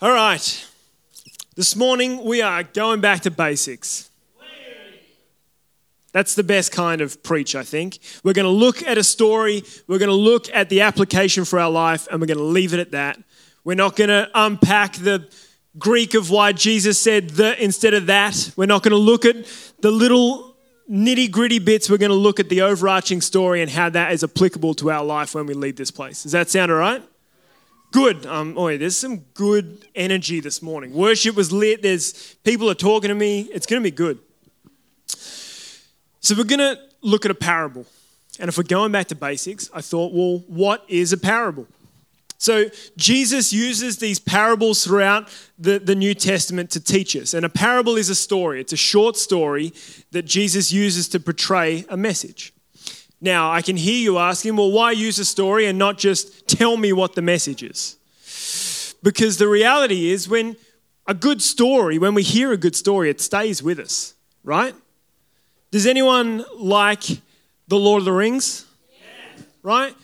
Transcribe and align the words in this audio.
All 0.00 0.12
right. 0.12 0.66
This 1.56 1.74
morning 1.74 2.24
we 2.24 2.40
are 2.40 2.62
going 2.62 3.00
back 3.00 3.22
to 3.22 3.32
basics. 3.32 4.10
That's 6.12 6.36
the 6.36 6.44
best 6.44 6.70
kind 6.70 7.00
of 7.00 7.20
preach, 7.24 7.56
I 7.56 7.64
think. 7.64 7.98
We're 8.22 8.32
going 8.32 8.46
to 8.46 8.50
look 8.50 8.80
at 8.84 8.96
a 8.96 9.02
story, 9.02 9.64
we're 9.88 9.98
going 9.98 10.08
to 10.08 10.14
look 10.14 10.46
at 10.54 10.68
the 10.68 10.82
application 10.82 11.44
for 11.44 11.58
our 11.58 11.68
life, 11.68 12.06
and 12.12 12.20
we're 12.20 12.28
going 12.28 12.38
to 12.38 12.44
leave 12.44 12.74
it 12.74 12.78
at 12.78 12.92
that. 12.92 13.18
We're 13.64 13.74
not 13.74 13.96
going 13.96 14.08
to 14.08 14.30
unpack 14.36 14.94
the 14.94 15.28
Greek 15.78 16.14
of 16.14 16.30
why 16.30 16.52
Jesus 16.52 17.02
said 17.02 17.30
the 17.30 17.60
instead 17.60 17.92
of 17.92 18.06
that. 18.06 18.52
We're 18.56 18.66
not 18.66 18.84
going 18.84 18.92
to 18.92 18.96
look 18.96 19.24
at 19.24 19.34
the 19.80 19.90
little 19.90 20.54
nitty 20.88 21.32
gritty 21.32 21.58
bits. 21.58 21.90
We're 21.90 21.98
going 21.98 22.10
to 22.10 22.14
look 22.14 22.38
at 22.38 22.48
the 22.48 22.62
overarching 22.62 23.20
story 23.20 23.62
and 23.62 23.70
how 23.70 23.90
that 23.90 24.12
is 24.12 24.22
applicable 24.22 24.74
to 24.74 24.92
our 24.92 25.04
life 25.04 25.34
when 25.34 25.46
we 25.46 25.54
leave 25.54 25.74
this 25.74 25.90
place. 25.90 26.22
Does 26.22 26.32
that 26.32 26.48
sound 26.48 26.70
all 26.70 26.78
right? 26.78 27.02
Good. 27.90 28.26
Um, 28.26 28.54
there's 28.54 28.98
some 28.98 29.18
good 29.34 29.86
energy 29.94 30.40
this 30.40 30.60
morning. 30.60 30.92
Worship 30.92 31.34
was 31.34 31.50
lit. 31.50 31.82
There's 31.82 32.34
people 32.44 32.68
are 32.70 32.74
talking 32.74 33.08
to 33.08 33.14
me. 33.14 33.42
It's 33.52 33.66
going 33.66 33.82
to 33.82 33.84
be 33.84 33.94
good. 33.94 34.18
So 36.20 36.34
we're 36.36 36.44
going 36.44 36.58
to 36.58 36.78
look 37.00 37.24
at 37.24 37.30
a 37.30 37.34
parable. 37.34 37.86
And 38.38 38.48
if 38.48 38.58
we're 38.58 38.64
going 38.64 38.92
back 38.92 39.08
to 39.08 39.14
basics, 39.14 39.70
I 39.72 39.80
thought, 39.80 40.12
well, 40.12 40.44
what 40.48 40.84
is 40.86 41.12
a 41.12 41.16
parable? 41.16 41.66
So 42.36 42.66
Jesus 42.96 43.52
uses 43.52 43.98
these 43.98 44.20
parables 44.20 44.84
throughout 44.84 45.28
the, 45.58 45.78
the 45.78 45.94
New 45.94 46.14
Testament 46.14 46.70
to 46.72 46.80
teach 46.80 47.16
us. 47.16 47.34
And 47.34 47.44
a 47.44 47.48
parable 47.48 47.96
is 47.96 48.10
a 48.10 48.14
story, 48.14 48.60
it's 48.60 48.72
a 48.72 48.76
short 48.76 49.16
story 49.16 49.72
that 50.12 50.22
Jesus 50.24 50.70
uses 50.70 51.08
to 51.08 51.20
portray 51.20 51.84
a 51.88 51.96
message. 51.96 52.52
Now, 53.20 53.50
I 53.50 53.62
can 53.62 53.76
hear 53.76 53.98
you 53.98 54.18
asking, 54.18 54.56
well, 54.56 54.70
why 54.70 54.92
use 54.92 55.18
a 55.18 55.24
story 55.24 55.66
and 55.66 55.78
not 55.78 55.98
just 55.98 56.46
tell 56.46 56.76
me 56.76 56.92
what 56.92 57.14
the 57.14 57.22
message 57.22 57.62
is? 57.62 57.96
Because 59.02 59.38
the 59.38 59.48
reality 59.48 60.10
is, 60.10 60.28
when 60.28 60.56
a 61.06 61.14
good 61.14 61.42
story, 61.42 61.98
when 61.98 62.14
we 62.14 62.22
hear 62.22 62.52
a 62.52 62.56
good 62.56 62.76
story, 62.76 63.10
it 63.10 63.20
stays 63.20 63.62
with 63.62 63.78
us, 63.78 64.14
right? 64.44 64.74
Does 65.70 65.86
anyone 65.86 66.44
like 66.56 67.02
The 67.68 67.78
Lord 67.78 68.00
of 68.02 68.04
the 68.04 68.12
Rings? 68.12 68.66
Yeah. 68.92 69.42
Right? 69.62 69.94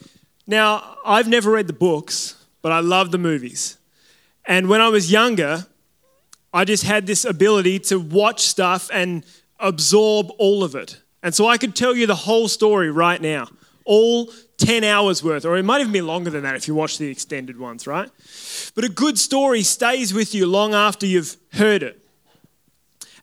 Now, 0.47 0.97
I've 1.05 1.29
never 1.29 1.51
read 1.51 1.67
the 1.67 1.73
books, 1.73 2.37
but 2.63 2.73
I 2.73 2.81
love 2.81 3.11
the 3.11 3.19
movies. 3.19 3.79
And 4.45 4.69
when 4.69 4.81
I 4.81 4.89
was 4.89 5.11
younger, 5.11 5.67
I 6.53 6.65
just 6.65 6.85
had 6.85 7.07
this 7.07 7.25
ability 7.25 7.79
to 7.81 7.99
watch 7.99 8.43
stuff 8.43 8.91
and 8.93 9.25
absorb 9.59 10.31
all 10.39 10.63
of 10.63 10.75
it. 10.75 11.01
And 11.25 11.35
so 11.35 11.49
I 11.49 11.57
could 11.57 11.75
tell 11.75 11.97
you 11.97 12.07
the 12.07 12.15
whole 12.15 12.49
story 12.49 12.91
right 12.91 13.21
now, 13.21 13.49
all 13.87 14.31
10 14.59 14.85
hours 14.85 15.25
worth, 15.25 15.47
or 15.47 15.57
it 15.57 15.63
might 15.65 15.81
even 15.81 15.91
be 15.91 16.03
longer 16.03 16.29
than 16.29 16.43
that 16.43 16.55
if 16.55 16.69
you 16.69 16.75
watch 16.75 16.99
the 16.99 17.09
extended 17.09 17.59
ones, 17.59 17.87
right? 17.87 18.11
But 18.75 18.85
a 18.85 18.91
good 18.91 19.19
story 19.19 19.63
stays 19.63 20.13
with 20.13 20.35
you 20.35 20.47
long 20.47 20.75
after 20.75 21.07
you've 21.07 21.37
heard 21.55 21.83
it. 21.83 21.99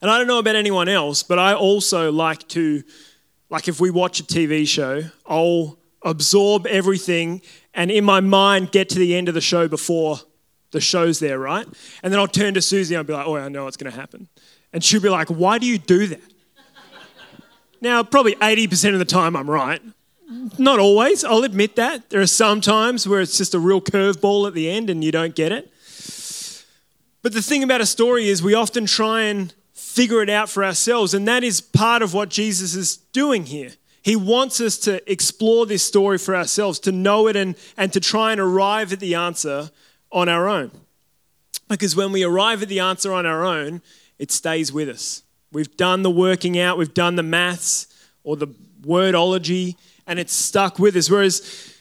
And 0.02 0.10
I 0.10 0.18
don't 0.18 0.26
know 0.26 0.40
about 0.40 0.56
anyone 0.56 0.88
else, 0.88 1.22
but 1.22 1.38
I 1.38 1.54
also 1.54 2.10
like 2.10 2.46
to, 2.48 2.82
like 3.50 3.68
if 3.68 3.80
we 3.80 3.88
watch 3.90 4.18
a 4.18 4.24
TV 4.24 4.66
show, 4.66 5.04
I'll 5.24 5.78
absorb 6.02 6.66
everything 6.66 7.40
and 7.72 7.88
in 7.88 8.04
my 8.04 8.18
mind 8.18 8.72
get 8.72 8.88
to 8.88 8.98
the 8.98 9.14
end 9.14 9.28
of 9.28 9.34
the 9.34 9.40
show 9.40 9.68
before 9.68 10.18
the 10.72 10.80
show's 10.80 11.20
there, 11.20 11.38
right? 11.38 11.66
And 12.02 12.12
then 12.12 12.18
I'll 12.18 12.26
turn 12.26 12.54
to 12.54 12.62
Susie 12.62 12.96
and 12.96 12.98
I'll 12.98 13.04
be 13.04 13.12
like, 13.12 13.28
oh, 13.28 13.36
I 13.36 13.48
know 13.48 13.62
what's 13.64 13.76
going 13.76 13.92
to 13.92 13.96
happen. 13.96 14.26
And 14.72 14.82
she'll 14.82 15.00
be 15.00 15.08
like, 15.08 15.28
why 15.28 15.58
do 15.58 15.66
you 15.66 15.78
do 15.78 16.08
that? 16.08 16.31
Now, 17.82 18.04
probably 18.04 18.36
80% 18.36 18.92
of 18.92 19.00
the 19.00 19.04
time 19.04 19.34
I'm 19.34 19.50
right. 19.50 19.82
Not 20.56 20.78
always, 20.78 21.24
I'll 21.24 21.42
admit 21.42 21.76
that. 21.76 22.10
There 22.10 22.20
are 22.20 22.26
some 22.28 22.60
times 22.60 23.08
where 23.08 23.20
it's 23.20 23.36
just 23.36 23.54
a 23.54 23.58
real 23.58 23.80
curveball 23.80 24.46
at 24.46 24.54
the 24.54 24.70
end 24.70 24.88
and 24.88 25.02
you 25.02 25.10
don't 25.10 25.34
get 25.34 25.50
it. 25.50 25.70
But 27.22 27.32
the 27.32 27.42
thing 27.42 27.64
about 27.64 27.80
a 27.80 27.86
story 27.86 28.28
is 28.28 28.40
we 28.40 28.54
often 28.54 28.86
try 28.86 29.22
and 29.22 29.52
figure 29.72 30.22
it 30.22 30.30
out 30.30 30.48
for 30.48 30.64
ourselves, 30.64 31.12
and 31.12 31.26
that 31.26 31.44
is 31.44 31.60
part 31.60 32.02
of 32.02 32.14
what 32.14 32.30
Jesus 32.30 32.74
is 32.74 32.96
doing 32.96 33.46
here. 33.46 33.72
He 34.00 34.16
wants 34.16 34.60
us 34.60 34.78
to 34.78 35.10
explore 35.10 35.66
this 35.66 35.84
story 35.84 36.18
for 36.18 36.34
ourselves, 36.34 36.78
to 36.80 36.92
know 36.92 37.26
it 37.26 37.36
and, 37.36 37.56
and 37.76 37.92
to 37.92 38.00
try 38.00 38.32
and 38.32 38.40
arrive 38.40 38.92
at 38.92 39.00
the 39.00 39.16
answer 39.16 39.70
on 40.10 40.28
our 40.28 40.48
own. 40.48 40.70
Because 41.68 41.94
when 41.96 42.12
we 42.12 42.22
arrive 42.22 42.62
at 42.62 42.68
the 42.68 42.80
answer 42.80 43.12
on 43.12 43.26
our 43.26 43.44
own, 43.44 43.82
it 44.18 44.30
stays 44.30 44.72
with 44.72 44.88
us. 44.88 45.22
We've 45.52 45.76
done 45.76 46.02
the 46.02 46.10
working 46.10 46.58
out, 46.58 46.78
we've 46.78 46.94
done 46.94 47.16
the 47.16 47.22
maths 47.22 47.86
or 48.24 48.36
the 48.36 48.48
wordology, 48.82 49.76
and 50.06 50.18
it's 50.18 50.32
stuck 50.32 50.78
with 50.78 50.96
us. 50.96 51.10
Whereas 51.10 51.76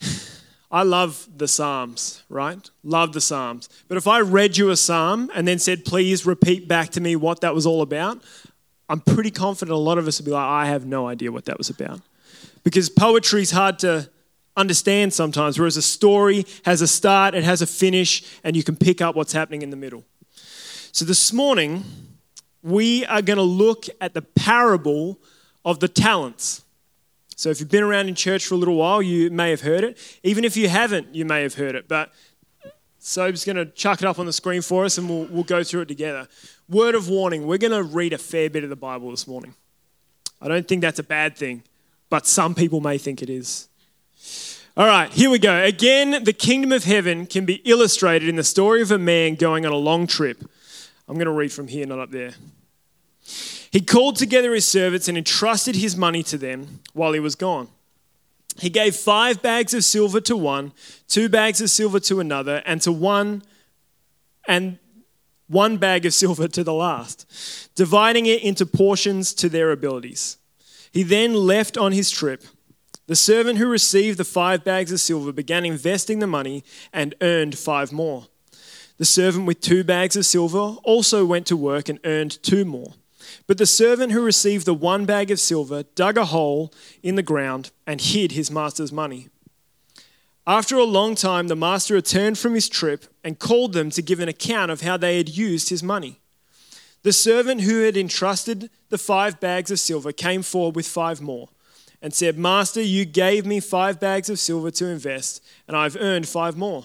I 0.70 0.82
love 0.82 1.28
the 1.36 1.48
Psalms, 1.48 2.22
right? 2.28 2.68
Love 2.82 3.12
the 3.12 3.20
Psalms. 3.20 3.68
But 3.88 3.96
if 3.96 4.06
I 4.06 4.20
read 4.20 4.56
you 4.56 4.70
a 4.70 4.76
psalm 4.76 5.30
and 5.34 5.46
then 5.46 5.58
said, 5.58 5.84
please 5.84 6.26
repeat 6.26 6.68
back 6.68 6.90
to 6.90 7.00
me 7.00 7.16
what 7.16 7.40
that 7.40 7.54
was 7.54 7.66
all 7.66 7.82
about, 7.82 8.22
I'm 8.88 9.00
pretty 9.00 9.30
confident 9.30 9.74
a 9.74 9.78
lot 9.78 9.98
of 9.98 10.08
us 10.08 10.20
would 10.20 10.26
be 10.26 10.32
like, 10.32 10.44
I 10.44 10.66
have 10.66 10.84
no 10.84 11.06
idea 11.06 11.30
what 11.30 11.44
that 11.44 11.58
was 11.58 11.70
about. 11.70 12.00
Because 12.64 12.90
poetry 12.90 13.42
is 13.42 13.52
hard 13.52 13.78
to 13.80 14.10
understand 14.56 15.12
sometimes, 15.12 15.58
whereas 15.58 15.76
a 15.76 15.82
story 15.82 16.44
has 16.64 16.82
a 16.82 16.88
start, 16.88 17.34
it 17.34 17.44
has 17.44 17.62
a 17.62 17.66
finish, 17.66 18.22
and 18.42 18.56
you 18.56 18.64
can 18.64 18.76
pick 18.76 19.00
up 19.00 19.14
what's 19.14 19.32
happening 19.32 19.62
in 19.62 19.70
the 19.70 19.76
middle. 19.76 20.04
So 20.92 21.04
this 21.04 21.32
morning, 21.32 21.84
we 22.62 23.04
are 23.06 23.22
going 23.22 23.36
to 23.36 23.42
look 23.42 23.86
at 24.00 24.14
the 24.14 24.22
parable 24.22 25.18
of 25.64 25.80
the 25.80 25.88
talents. 25.88 26.64
So 27.36 27.48
if 27.48 27.60
you've 27.60 27.70
been 27.70 27.82
around 27.82 28.08
in 28.08 28.14
church 28.14 28.46
for 28.46 28.54
a 28.54 28.58
little 28.58 28.76
while, 28.76 29.00
you 29.00 29.30
may 29.30 29.50
have 29.50 29.62
heard 29.62 29.82
it. 29.82 29.98
Even 30.22 30.44
if 30.44 30.56
you 30.56 30.68
haven't, 30.68 31.14
you 31.14 31.24
may 31.24 31.42
have 31.42 31.54
heard 31.54 31.74
it. 31.74 31.88
But 31.88 32.12
Sobe's 32.98 33.44
going 33.46 33.56
to 33.56 33.64
chuck 33.64 34.02
it 34.02 34.06
up 34.06 34.18
on 34.18 34.26
the 34.26 34.32
screen 34.32 34.60
for 34.60 34.84
us 34.84 34.98
and 34.98 35.08
we'll, 35.08 35.24
we'll 35.26 35.44
go 35.44 35.64
through 35.64 35.82
it 35.82 35.88
together. 35.88 36.28
Word 36.68 36.94
of 36.94 37.08
warning 37.08 37.46
we're 37.46 37.58
going 37.58 37.72
to 37.72 37.82
read 37.82 38.12
a 38.12 38.18
fair 38.18 38.50
bit 38.50 38.62
of 38.62 38.70
the 38.70 38.76
Bible 38.76 39.10
this 39.10 39.26
morning. 39.26 39.54
I 40.40 40.48
don't 40.48 40.68
think 40.68 40.82
that's 40.82 40.98
a 40.98 41.04
bad 41.04 41.36
thing, 41.36 41.62
but 42.10 42.26
some 42.26 42.54
people 42.54 42.80
may 42.80 42.98
think 42.98 43.22
it 43.22 43.30
is. 43.30 43.68
All 44.76 44.86
right, 44.86 45.10
here 45.10 45.30
we 45.30 45.38
go. 45.38 45.62
Again, 45.62 46.24
the 46.24 46.32
kingdom 46.32 46.72
of 46.72 46.84
heaven 46.84 47.26
can 47.26 47.44
be 47.44 47.54
illustrated 47.64 48.28
in 48.28 48.36
the 48.36 48.44
story 48.44 48.82
of 48.82 48.90
a 48.90 48.98
man 48.98 49.34
going 49.34 49.66
on 49.66 49.72
a 49.72 49.76
long 49.76 50.06
trip. 50.06 50.44
I'm 51.10 51.16
going 51.16 51.26
to 51.26 51.32
read 51.32 51.50
from 51.50 51.66
here, 51.66 51.86
not 51.86 51.98
up 51.98 52.12
there. 52.12 52.34
He 53.72 53.80
called 53.80 54.14
together 54.14 54.54
his 54.54 54.68
servants 54.68 55.08
and 55.08 55.18
entrusted 55.18 55.74
his 55.74 55.96
money 55.96 56.22
to 56.22 56.38
them 56.38 56.82
while 56.92 57.12
he 57.14 57.18
was 57.18 57.34
gone. 57.34 57.66
He 58.58 58.70
gave 58.70 58.94
five 58.94 59.42
bags 59.42 59.74
of 59.74 59.84
silver 59.84 60.20
to 60.20 60.36
one, 60.36 60.72
two 61.08 61.28
bags 61.28 61.60
of 61.60 61.68
silver 61.68 61.98
to 61.98 62.20
another, 62.20 62.62
and 62.64 62.80
to 62.82 62.92
one 62.92 63.42
and 64.46 64.78
one 65.48 65.78
bag 65.78 66.06
of 66.06 66.14
silver 66.14 66.46
to 66.46 66.62
the 66.62 66.72
last, 66.72 67.74
dividing 67.74 68.26
it 68.26 68.44
into 68.44 68.64
portions 68.64 69.34
to 69.34 69.48
their 69.48 69.72
abilities. 69.72 70.36
He 70.92 71.02
then 71.02 71.34
left 71.34 71.76
on 71.76 71.90
his 71.90 72.12
trip. 72.12 72.44
The 73.08 73.16
servant 73.16 73.58
who 73.58 73.66
received 73.66 74.16
the 74.16 74.24
five 74.24 74.62
bags 74.62 74.92
of 74.92 75.00
silver 75.00 75.32
began 75.32 75.64
investing 75.64 76.20
the 76.20 76.28
money 76.28 76.62
and 76.92 77.16
earned 77.20 77.58
five 77.58 77.90
more. 77.90 78.28
The 79.00 79.06
servant 79.06 79.46
with 79.46 79.62
two 79.62 79.82
bags 79.82 80.14
of 80.14 80.26
silver 80.26 80.76
also 80.84 81.24
went 81.24 81.46
to 81.46 81.56
work 81.56 81.88
and 81.88 81.98
earned 82.04 82.38
two 82.42 82.66
more. 82.66 82.92
But 83.46 83.56
the 83.56 83.64
servant 83.64 84.12
who 84.12 84.20
received 84.20 84.66
the 84.66 84.74
one 84.74 85.06
bag 85.06 85.30
of 85.30 85.40
silver 85.40 85.84
dug 85.94 86.18
a 86.18 86.26
hole 86.26 86.70
in 87.02 87.14
the 87.14 87.22
ground 87.22 87.70
and 87.86 87.98
hid 87.98 88.32
his 88.32 88.50
master's 88.50 88.92
money. 88.92 89.30
After 90.46 90.76
a 90.76 90.84
long 90.84 91.14
time, 91.14 91.48
the 91.48 91.56
master 91.56 91.94
returned 91.94 92.38
from 92.38 92.52
his 92.52 92.68
trip 92.68 93.06
and 93.24 93.38
called 93.38 93.72
them 93.72 93.88
to 93.88 94.02
give 94.02 94.20
an 94.20 94.28
account 94.28 94.70
of 94.70 94.82
how 94.82 94.98
they 94.98 95.16
had 95.16 95.30
used 95.30 95.70
his 95.70 95.82
money. 95.82 96.20
The 97.02 97.14
servant 97.14 97.62
who 97.62 97.84
had 97.84 97.96
entrusted 97.96 98.68
the 98.90 98.98
five 98.98 99.40
bags 99.40 99.70
of 99.70 99.80
silver 99.80 100.12
came 100.12 100.42
forward 100.42 100.76
with 100.76 100.86
five 100.86 101.22
more 101.22 101.48
and 102.02 102.12
said, 102.12 102.36
Master, 102.36 102.82
you 102.82 103.06
gave 103.06 103.46
me 103.46 103.60
five 103.60 103.98
bags 103.98 104.28
of 104.28 104.38
silver 104.38 104.70
to 104.72 104.88
invest, 104.88 105.42
and 105.66 105.74
I've 105.74 105.96
earned 105.96 106.28
five 106.28 106.54
more. 106.54 106.84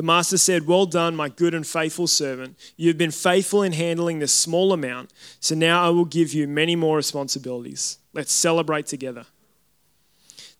The 0.00 0.06
master 0.06 0.38
said, 0.38 0.66
Well 0.66 0.86
done, 0.86 1.14
my 1.14 1.28
good 1.28 1.52
and 1.52 1.66
faithful 1.66 2.06
servant. 2.06 2.56
You 2.78 2.88
have 2.88 2.96
been 2.96 3.10
faithful 3.10 3.62
in 3.62 3.72
handling 3.72 4.18
this 4.18 4.32
small 4.32 4.72
amount, 4.72 5.12
so 5.40 5.54
now 5.54 5.84
I 5.84 5.90
will 5.90 6.06
give 6.06 6.32
you 6.32 6.48
many 6.48 6.74
more 6.74 6.96
responsibilities. 6.96 7.98
Let's 8.14 8.32
celebrate 8.32 8.86
together. 8.86 9.26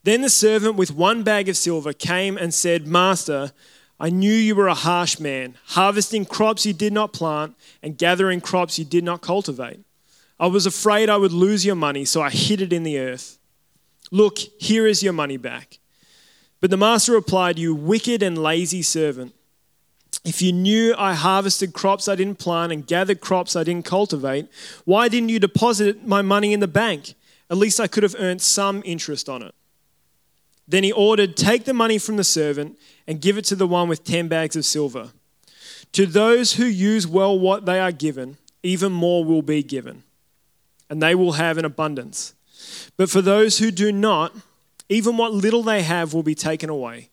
Then 0.05 0.21
the 0.21 0.29
servant 0.29 0.77
with 0.77 0.93
one 0.93 1.23
bag 1.23 1.49
of 1.49 1.57
silver 1.57 1.95
came 1.95 2.37
and 2.37 2.53
said, 2.53 2.87
Master, 2.87 3.53
I 3.99 4.11
knew 4.11 4.31
you 4.31 4.55
were 4.55 4.69
a 4.69 4.75
harsh 4.75 5.19
man, 5.19 5.57
harvesting 5.69 6.27
crops 6.27 6.67
you 6.67 6.75
did 6.75 6.93
not 6.93 7.15
plant 7.15 7.57
and 7.83 7.97
gathering 7.97 8.43
crops 8.43 8.79
you 8.79 8.85
did 8.85 9.05
not 9.05 9.23
cultivate. 9.23 9.81
I 10.39 10.49
was 10.49 10.67
afraid 10.67 11.09
I 11.09 11.17
would 11.17 11.33
lose 11.33 11.65
your 11.65 11.77
money, 11.77 12.05
so 12.05 12.21
I 12.21 12.29
hid 12.29 12.61
it 12.61 12.75
in 12.75 12.83
the 12.83 12.99
earth. 12.99 13.39
Look, 14.11 14.37
here 14.37 14.87
is 14.87 15.03
your 15.03 15.15
money 15.15 15.39
back. 15.39 15.80
But 16.61 16.71
the 16.71 16.77
master 16.77 17.13
replied, 17.13 17.59
You 17.59 17.75
wicked 17.75 18.23
and 18.23 18.37
lazy 18.37 18.83
servant. 18.83 19.35
If 20.25 20.43
you 20.43 20.53
knew 20.53 20.95
I 20.99 21.15
harvested 21.15 21.73
crops 21.73 22.07
I 22.07 22.15
didn't 22.15 22.39
plant 22.39 22.73
and 22.73 22.87
gathered 22.87 23.21
crops 23.21 23.57
I 23.57 23.65
didn't 23.65 23.87
cultivate, 23.87 24.49
why 24.85 25.09
didn't 25.09 25.31
you 25.31 25.39
deposit 25.39 26.07
my 26.07 26.21
money 26.21 26.53
in 26.53 26.61
the 26.61 26.69
bank? 26.69 27.15
At 27.49 27.57
least 27.57 27.81
I 27.81 27.87
could 27.87 28.03
have 28.03 28.17
earned 28.19 28.43
some 28.43 28.83
interest 28.85 29.29
on 29.29 29.43
it. 29.43 29.55
Then 30.69 30.85
he 30.85 30.93
ordered, 30.93 31.37
Take 31.37 31.65
the 31.65 31.75
money 31.75 31.99
from 31.99 32.17
the 32.17 32.25
servant 32.25 32.79
and 33.07 33.21
give 33.21 33.39
it 33.39 33.45
to 33.47 33.57
the 33.57 33.67
one 33.67 33.89
with 33.89 34.05
10 34.05 34.29
bags 34.29 34.57
of 34.57 34.65
silver. 34.65 35.11
To 35.93 36.07
those 36.07 36.55
who 36.55 36.65
use 36.65 37.07
well 37.07 37.37
what 37.37 37.67
they 37.67 37.81
are 37.81 37.91
given, 37.91 38.37
even 38.63 38.93
more 38.93 39.25
will 39.25 39.43
be 39.43 39.63
given, 39.63 40.05
and 40.89 41.03
they 41.03 41.15
will 41.15 41.33
have 41.33 41.59
an 41.59 41.65
abundance. 41.65 42.35
But 42.97 43.11
for 43.11 43.23
those 43.23 43.59
who 43.59 43.71
do 43.71 43.91
not, 43.91 44.33
even 44.91 45.17
what 45.17 45.33
little 45.33 45.63
they 45.63 45.83
have 45.83 46.13
will 46.13 46.25
be 46.25 46.35
taken 46.35 46.69
away. 46.69 47.09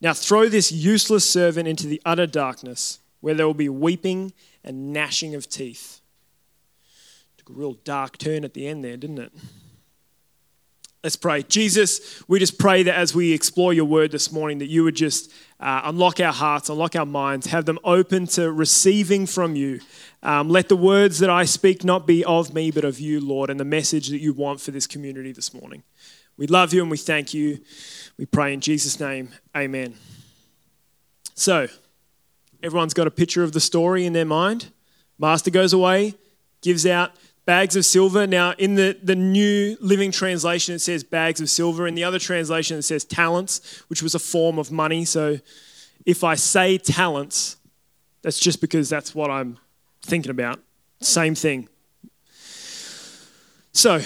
Now 0.00 0.12
throw 0.12 0.48
this 0.48 0.70
useless 0.70 1.28
servant 1.28 1.66
into 1.66 1.86
the 1.86 2.00
utter 2.04 2.26
darkness, 2.26 3.00
where 3.20 3.34
there 3.34 3.46
will 3.46 3.54
be 3.54 3.68
weeping 3.68 4.32
and 4.62 4.92
gnashing 4.92 5.34
of 5.34 5.48
teeth. 5.48 6.00
Took 7.38 7.50
a 7.50 7.52
real 7.54 7.72
dark 7.84 8.18
turn 8.18 8.44
at 8.44 8.54
the 8.54 8.68
end 8.68 8.84
there, 8.84 8.98
didn't 8.98 9.18
it? 9.18 9.32
Let's 11.02 11.16
pray. 11.16 11.42
Jesus, 11.42 12.22
we 12.28 12.38
just 12.38 12.58
pray 12.58 12.82
that 12.82 12.94
as 12.94 13.14
we 13.14 13.32
explore 13.32 13.72
your 13.72 13.86
word 13.86 14.10
this 14.10 14.30
morning, 14.30 14.58
that 14.58 14.68
you 14.68 14.84
would 14.84 14.96
just 14.96 15.32
uh, 15.58 15.80
unlock 15.84 16.20
our 16.20 16.32
hearts, 16.32 16.68
unlock 16.68 16.94
our 16.94 17.06
minds, 17.06 17.46
have 17.46 17.64
them 17.64 17.78
open 17.84 18.26
to 18.28 18.52
receiving 18.52 19.24
from 19.24 19.56
you. 19.56 19.80
Um, 20.22 20.50
let 20.50 20.68
the 20.68 20.76
words 20.76 21.18
that 21.20 21.30
I 21.30 21.46
speak 21.46 21.84
not 21.84 22.06
be 22.06 22.22
of 22.26 22.52
me, 22.52 22.70
but 22.70 22.84
of 22.84 23.00
you, 23.00 23.18
Lord, 23.18 23.48
and 23.48 23.58
the 23.58 23.64
message 23.64 24.08
that 24.08 24.20
you 24.20 24.34
want 24.34 24.60
for 24.60 24.72
this 24.72 24.86
community 24.86 25.32
this 25.32 25.54
morning. 25.54 25.82
We 26.40 26.46
love 26.46 26.72
you 26.72 26.80
and 26.80 26.90
we 26.90 26.96
thank 26.96 27.34
you. 27.34 27.60
We 28.16 28.24
pray 28.24 28.54
in 28.54 28.62
Jesus' 28.62 28.98
name. 28.98 29.28
Amen. 29.54 29.94
So, 31.34 31.68
everyone's 32.62 32.94
got 32.94 33.06
a 33.06 33.10
picture 33.10 33.44
of 33.44 33.52
the 33.52 33.60
story 33.60 34.06
in 34.06 34.14
their 34.14 34.24
mind. 34.24 34.72
Master 35.18 35.50
goes 35.50 35.74
away, 35.74 36.14
gives 36.62 36.86
out 36.86 37.12
bags 37.44 37.76
of 37.76 37.84
silver. 37.84 38.26
Now, 38.26 38.52
in 38.52 38.76
the, 38.76 38.98
the 39.02 39.14
New 39.14 39.76
Living 39.82 40.10
Translation, 40.10 40.76
it 40.76 40.78
says 40.78 41.04
bags 41.04 41.42
of 41.42 41.50
silver. 41.50 41.86
In 41.86 41.94
the 41.94 42.04
other 42.04 42.18
translation, 42.18 42.78
it 42.78 42.82
says 42.82 43.04
talents, 43.04 43.82
which 43.88 44.02
was 44.02 44.14
a 44.14 44.18
form 44.18 44.58
of 44.58 44.72
money. 44.72 45.04
So 45.04 45.40
if 46.06 46.24
I 46.24 46.36
say 46.36 46.78
talents, 46.78 47.58
that's 48.22 48.40
just 48.40 48.62
because 48.62 48.88
that's 48.88 49.14
what 49.14 49.30
I'm 49.30 49.58
thinking 50.00 50.30
about. 50.30 50.58
Same 51.02 51.34
thing. 51.34 51.68
So, 53.72 54.00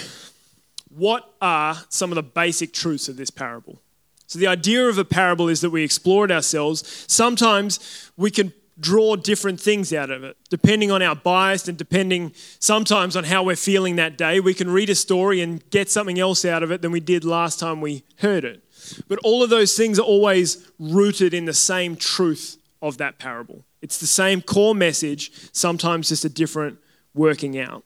what 0.95 1.33
are 1.41 1.77
some 1.89 2.11
of 2.11 2.15
the 2.15 2.23
basic 2.23 2.73
truths 2.73 3.09
of 3.09 3.17
this 3.17 3.29
parable? 3.29 3.81
So, 4.27 4.39
the 4.39 4.47
idea 4.47 4.87
of 4.87 4.97
a 4.97 5.05
parable 5.05 5.49
is 5.49 5.61
that 5.61 5.69
we 5.69 5.83
explore 5.83 6.25
it 6.25 6.31
ourselves. 6.31 7.05
Sometimes 7.07 8.11
we 8.17 8.31
can 8.31 8.53
draw 8.79 9.15
different 9.15 9.59
things 9.59 9.93
out 9.93 10.09
of 10.09 10.23
it, 10.23 10.35
depending 10.49 10.91
on 10.91 11.01
our 11.01 11.15
bias 11.15 11.67
and 11.67 11.77
depending 11.77 12.33
sometimes 12.59 13.15
on 13.15 13.23
how 13.23 13.43
we're 13.43 13.55
feeling 13.55 13.95
that 13.95 14.17
day. 14.17 14.39
We 14.39 14.53
can 14.53 14.69
read 14.69 14.89
a 14.89 14.95
story 14.95 15.41
and 15.41 15.67
get 15.69 15.89
something 15.89 16.19
else 16.19 16.43
out 16.43 16.63
of 16.63 16.71
it 16.71 16.81
than 16.81 16.91
we 16.91 16.99
did 16.99 17.23
last 17.23 17.59
time 17.59 17.81
we 17.81 18.03
heard 18.17 18.43
it. 18.43 18.63
But 19.07 19.19
all 19.23 19.43
of 19.43 19.49
those 19.49 19.75
things 19.75 19.99
are 19.99 20.03
always 20.03 20.69
rooted 20.79 21.33
in 21.33 21.45
the 21.45 21.53
same 21.53 21.95
truth 21.95 22.57
of 22.81 22.97
that 22.97 23.17
parable. 23.19 23.63
It's 23.81 23.99
the 23.99 24.07
same 24.07 24.41
core 24.41 24.75
message, 24.75 25.31
sometimes 25.53 26.09
just 26.09 26.25
a 26.25 26.29
different 26.29 26.79
working 27.13 27.57
out. 27.57 27.83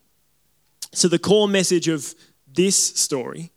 So, 0.92 1.08
the 1.08 1.20
core 1.20 1.48
message 1.48 1.88
of 1.88 2.16
this 2.54 2.78
story 2.96 3.52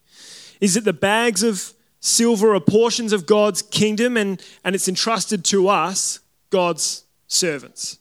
is 0.61 0.75
that 0.75 0.85
the 0.85 0.93
bags 0.93 1.43
of 1.43 1.73
silver 2.01 2.55
are 2.55 2.61
portions 2.61 3.13
of 3.13 3.27
God's 3.27 3.63
kingdom 3.63 4.17
and, 4.17 4.43
and 4.65 4.75
it's 4.75 4.89
entrusted 4.89 5.45
to 5.47 5.69
us, 5.69 6.21
God's 6.51 7.05
servants. 7.27 7.99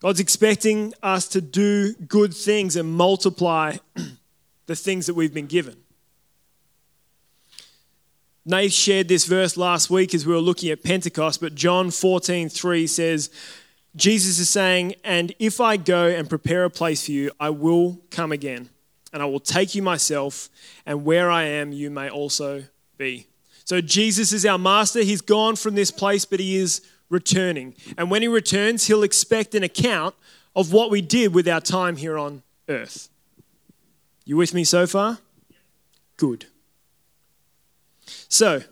God's 0.00 0.20
expecting 0.20 0.92
us 1.02 1.26
to 1.28 1.40
do 1.40 1.94
good 1.94 2.34
things 2.34 2.76
and 2.76 2.92
multiply 2.92 3.76
the 4.66 4.76
things 4.76 5.06
that 5.06 5.14
we've 5.14 5.34
been 5.34 5.46
given. 5.46 5.76
Nate 8.44 8.72
shared 8.72 9.08
this 9.08 9.24
verse 9.24 9.56
last 9.56 9.90
week 9.90 10.14
as 10.14 10.24
we 10.24 10.32
were 10.32 10.38
looking 10.38 10.70
at 10.70 10.84
Pentecost, 10.84 11.40
but 11.40 11.56
John 11.56 11.90
14, 11.90 12.48
3 12.48 12.86
says, 12.86 13.30
Jesus 13.96 14.38
is 14.38 14.48
saying, 14.48 14.94
And 15.02 15.34
if 15.40 15.60
I 15.60 15.76
go 15.76 16.06
and 16.06 16.28
prepare 16.28 16.64
a 16.64 16.70
place 16.70 17.06
for 17.06 17.12
you, 17.12 17.32
I 17.40 17.50
will 17.50 18.00
come 18.10 18.30
again, 18.30 18.68
and 19.16 19.22
I 19.22 19.26
will 19.26 19.40
take 19.40 19.74
you 19.74 19.82
myself, 19.82 20.50
and 20.84 21.02
where 21.02 21.30
I 21.30 21.44
am, 21.44 21.72
you 21.72 21.88
may 21.88 22.10
also 22.10 22.64
be. 22.98 23.26
So 23.64 23.80
Jesus 23.80 24.30
is 24.30 24.44
our 24.44 24.58
master. 24.58 25.00
He's 25.00 25.22
gone 25.22 25.56
from 25.56 25.74
this 25.74 25.90
place, 25.90 26.26
but 26.26 26.38
he 26.38 26.56
is 26.56 26.82
returning. 27.08 27.74
And 27.96 28.10
when 28.10 28.20
he 28.20 28.28
returns, 28.28 28.88
he'll 28.88 29.02
expect 29.02 29.54
an 29.54 29.62
account 29.62 30.14
of 30.54 30.70
what 30.70 30.90
we 30.90 31.00
did 31.00 31.32
with 31.32 31.48
our 31.48 31.62
time 31.62 31.96
here 31.96 32.18
on 32.18 32.42
earth. 32.68 33.08
You 34.26 34.36
with 34.36 34.52
me 34.52 34.64
so 34.64 34.86
far? 34.86 35.16
Good. 36.18 36.44
So, 38.28 38.64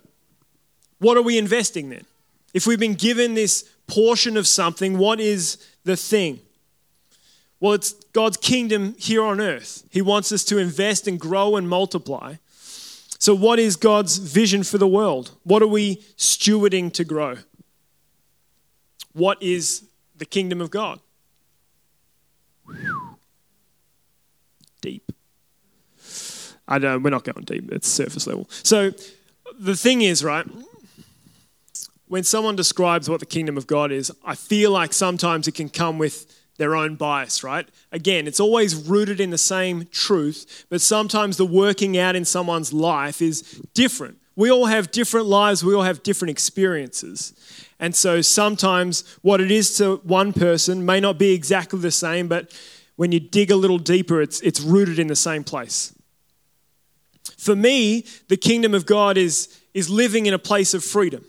what 0.98 1.16
are 1.16 1.22
we 1.22 1.38
investing 1.38 1.88
then? 1.88 2.04
If 2.52 2.66
we've 2.66 2.78
been 2.78 2.96
given 2.96 3.32
this 3.32 3.66
portion 3.86 4.36
of 4.36 4.46
something, 4.46 4.98
what 4.98 5.20
is 5.20 5.56
the 5.84 5.96
thing? 5.96 6.40
Well, 7.64 7.72
it's 7.72 7.94
God's 8.12 8.36
kingdom 8.36 8.94
here 8.98 9.24
on 9.24 9.40
earth. 9.40 9.84
He 9.90 10.02
wants 10.02 10.32
us 10.32 10.44
to 10.44 10.58
invest 10.58 11.08
and 11.08 11.18
grow 11.18 11.56
and 11.56 11.66
multiply. 11.66 12.34
So, 13.18 13.34
what 13.34 13.58
is 13.58 13.76
God's 13.76 14.18
vision 14.18 14.64
for 14.64 14.76
the 14.76 14.86
world? 14.86 15.30
What 15.44 15.62
are 15.62 15.66
we 15.66 16.04
stewarding 16.18 16.92
to 16.92 17.04
grow? 17.04 17.38
What 19.14 19.42
is 19.42 19.84
the 20.14 20.26
kingdom 20.26 20.60
of 20.60 20.70
God? 20.70 21.00
Deep. 24.82 25.10
I 26.68 26.76
know 26.76 26.98
we're 26.98 27.08
not 27.08 27.24
going 27.24 27.46
deep, 27.46 27.72
it's 27.72 27.88
surface 27.88 28.26
level. 28.26 28.46
So 28.62 28.92
the 29.58 29.74
thing 29.74 30.02
is, 30.02 30.22
right, 30.22 30.44
when 32.08 32.24
someone 32.24 32.56
describes 32.56 33.08
what 33.08 33.20
the 33.20 33.26
kingdom 33.26 33.56
of 33.56 33.66
God 33.66 33.90
is, 33.90 34.12
I 34.22 34.34
feel 34.34 34.70
like 34.70 34.92
sometimes 34.92 35.48
it 35.48 35.54
can 35.54 35.70
come 35.70 35.96
with 35.96 36.30
their 36.56 36.76
own 36.76 36.94
bias, 36.94 37.42
right? 37.42 37.68
Again, 37.90 38.26
it's 38.26 38.40
always 38.40 38.74
rooted 38.74 39.20
in 39.20 39.30
the 39.30 39.38
same 39.38 39.86
truth, 39.90 40.66
but 40.68 40.80
sometimes 40.80 41.36
the 41.36 41.46
working 41.46 41.98
out 41.98 42.16
in 42.16 42.24
someone's 42.24 42.72
life 42.72 43.20
is 43.20 43.42
different. 43.74 44.18
We 44.36 44.50
all 44.50 44.66
have 44.66 44.90
different 44.90 45.26
lives, 45.26 45.64
we 45.64 45.74
all 45.74 45.82
have 45.82 46.02
different 46.02 46.30
experiences. 46.30 47.34
And 47.78 47.94
so 47.94 48.20
sometimes 48.20 49.04
what 49.22 49.40
it 49.40 49.50
is 49.50 49.76
to 49.78 49.96
one 50.04 50.32
person 50.32 50.84
may 50.84 51.00
not 51.00 51.18
be 51.18 51.32
exactly 51.32 51.78
the 51.78 51.90
same, 51.90 52.28
but 52.28 52.52
when 52.96 53.12
you 53.12 53.20
dig 53.20 53.50
a 53.50 53.56
little 53.56 53.78
deeper, 53.78 54.20
it's, 54.22 54.40
it's 54.40 54.60
rooted 54.60 54.98
in 54.98 55.08
the 55.08 55.16
same 55.16 55.44
place. 55.44 55.92
For 57.36 57.56
me, 57.56 58.06
the 58.28 58.36
kingdom 58.36 58.74
of 58.74 58.86
God 58.86 59.16
is, 59.16 59.60
is 59.72 59.90
living 59.90 60.26
in 60.26 60.34
a 60.34 60.38
place 60.38 60.74
of 60.74 60.84
freedom. 60.84 61.24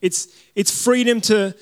It's, 0.00 0.28
it's 0.54 0.84
freedom 0.84 1.20
to, 1.22 1.54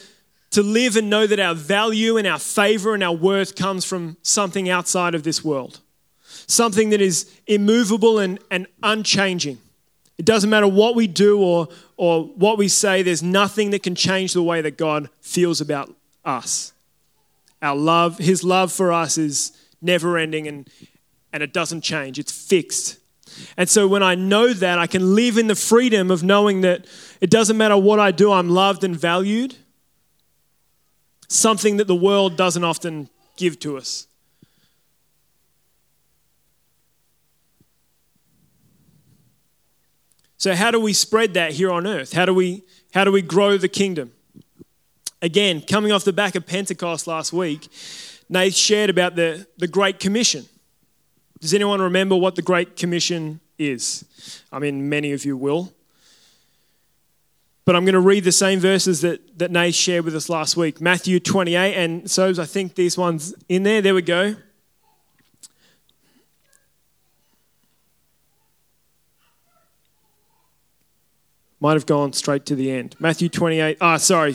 to 0.50 0.62
live 0.62 0.96
and 0.96 1.10
know 1.10 1.26
that 1.26 1.38
our 1.38 1.54
value 1.54 2.16
and 2.16 2.26
our 2.26 2.38
favor 2.38 2.94
and 2.94 3.02
our 3.02 3.14
worth 3.14 3.54
comes 3.54 3.84
from 3.84 4.16
something 4.22 4.68
outside 4.68 5.14
of 5.14 5.22
this 5.22 5.44
world, 5.44 5.80
something 6.46 6.90
that 6.90 7.00
is 7.00 7.30
immovable 7.46 8.18
and, 8.18 8.38
and 8.50 8.66
unchanging. 8.82 9.58
It 10.16 10.24
doesn't 10.24 10.50
matter 10.50 10.66
what 10.66 10.96
we 10.96 11.06
do 11.06 11.40
or, 11.40 11.68
or 11.96 12.24
what 12.24 12.58
we 12.58 12.68
say, 12.68 13.02
there's 13.02 13.22
nothing 13.22 13.70
that 13.70 13.82
can 13.82 13.94
change 13.94 14.32
the 14.32 14.42
way 14.42 14.60
that 14.60 14.76
God 14.76 15.10
feels 15.20 15.60
about 15.60 15.94
us. 16.24 16.72
Our 17.60 17.76
love, 17.76 18.18
His 18.18 18.42
love 18.42 18.72
for 18.72 18.92
us 18.92 19.18
is 19.18 19.52
never 19.80 20.18
ending 20.18 20.48
and, 20.48 20.68
and 21.32 21.42
it 21.42 21.52
doesn't 21.52 21.82
change, 21.82 22.18
it's 22.18 22.32
fixed. 22.32 22.98
And 23.56 23.68
so 23.68 23.86
when 23.86 24.02
I 24.02 24.14
know 24.14 24.52
that, 24.52 24.78
I 24.78 24.86
can 24.86 25.14
live 25.14 25.38
in 25.38 25.46
the 25.46 25.54
freedom 25.54 26.10
of 26.10 26.24
knowing 26.24 26.62
that 26.62 26.86
it 27.20 27.30
doesn't 27.30 27.56
matter 27.56 27.76
what 27.76 28.00
I 28.00 28.10
do, 28.10 28.32
I'm 28.32 28.48
loved 28.48 28.82
and 28.82 28.96
valued. 28.96 29.54
Something 31.28 31.76
that 31.76 31.86
the 31.86 31.94
world 31.94 32.36
doesn't 32.36 32.64
often 32.64 33.08
give 33.36 33.58
to 33.60 33.76
us. 33.76 34.06
So 40.38 40.54
how 40.54 40.70
do 40.70 40.80
we 40.80 40.92
spread 40.92 41.34
that 41.34 41.52
here 41.52 41.70
on 41.70 41.86
earth? 41.86 42.12
How 42.12 42.24
do 42.24 42.32
we 42.32 42.62
how 42.94 43.04
do 43.04 43.12
we 43.12 43.22
grow 43.22 43.58
the 43.58 43.68
kingdom? 43.68 44.12
Again, 45.20 45.60
coming 45.60 45.90
off 45.90 46.04
the 46.04 46.12
back 46.12 46.36
of 46.36 46.46
Pentecost 46.46 47.08
last 47.08 47.32
week, 47.32 47.68
Nate 48.28 48.54
shared 48.54 48.88
about 48.88 49.16
the, 49.16 49.46
the 49.56 49.66
Great 49.66 49.98
Commission. 49.98 50.46
Does 51.40 51.54
anyone 51.54 51.80
remember 51.80 52.14
what 52.16 52.36
the 52.36 52.42
Great 52.42 52.76
Commission 52.76 53.40
is? 53.58 54.04
I 54.52 54.60
mean, 54.60 54.88
many 54.88 55.12
of 55.12 55.24
you 55.24 55.36
will. 55.36 55.72
But 57.68 57.76
I'm 57.76 57.84
going 57.84 57.92
to 57.92 58.00
read 58.00 58.24
the 58.24 58.32
same 58.32 58.60
verses 58.60 59.02
that, 59.02 59.38
that 59.38 59.50
Nath 59.50 59.74
shared 59.74 60.06
with 60.06 60.16
us 60.16 60.30
last 60.30 60.56
week 60.56 60.80
Matthew 60.80 61.20
28. 61.20 61.74
And 61.74 62.10
so 62.10 62.30
I 62.30 62.46
think 62.46 62.76
these 62.76 62.96
ones 62.96 63.34
in 63.46 63.62
there. 63.62 63.82
There 63.82 63.94
we 63.94 64.00
go. 64.00 64.36
Might 71.60 71.74
have 71.74 71.84
gone 71.84 72.14
straight 72.14 72.46
to 72.46 72.54
the 72.54 72.70
end. 72.70 72.96
Matthew 72.98 73.28
28. 73.28 73.76
Ah, 73.82 73.92
oh, 73.92 73.96
sorry. 73.98 74.34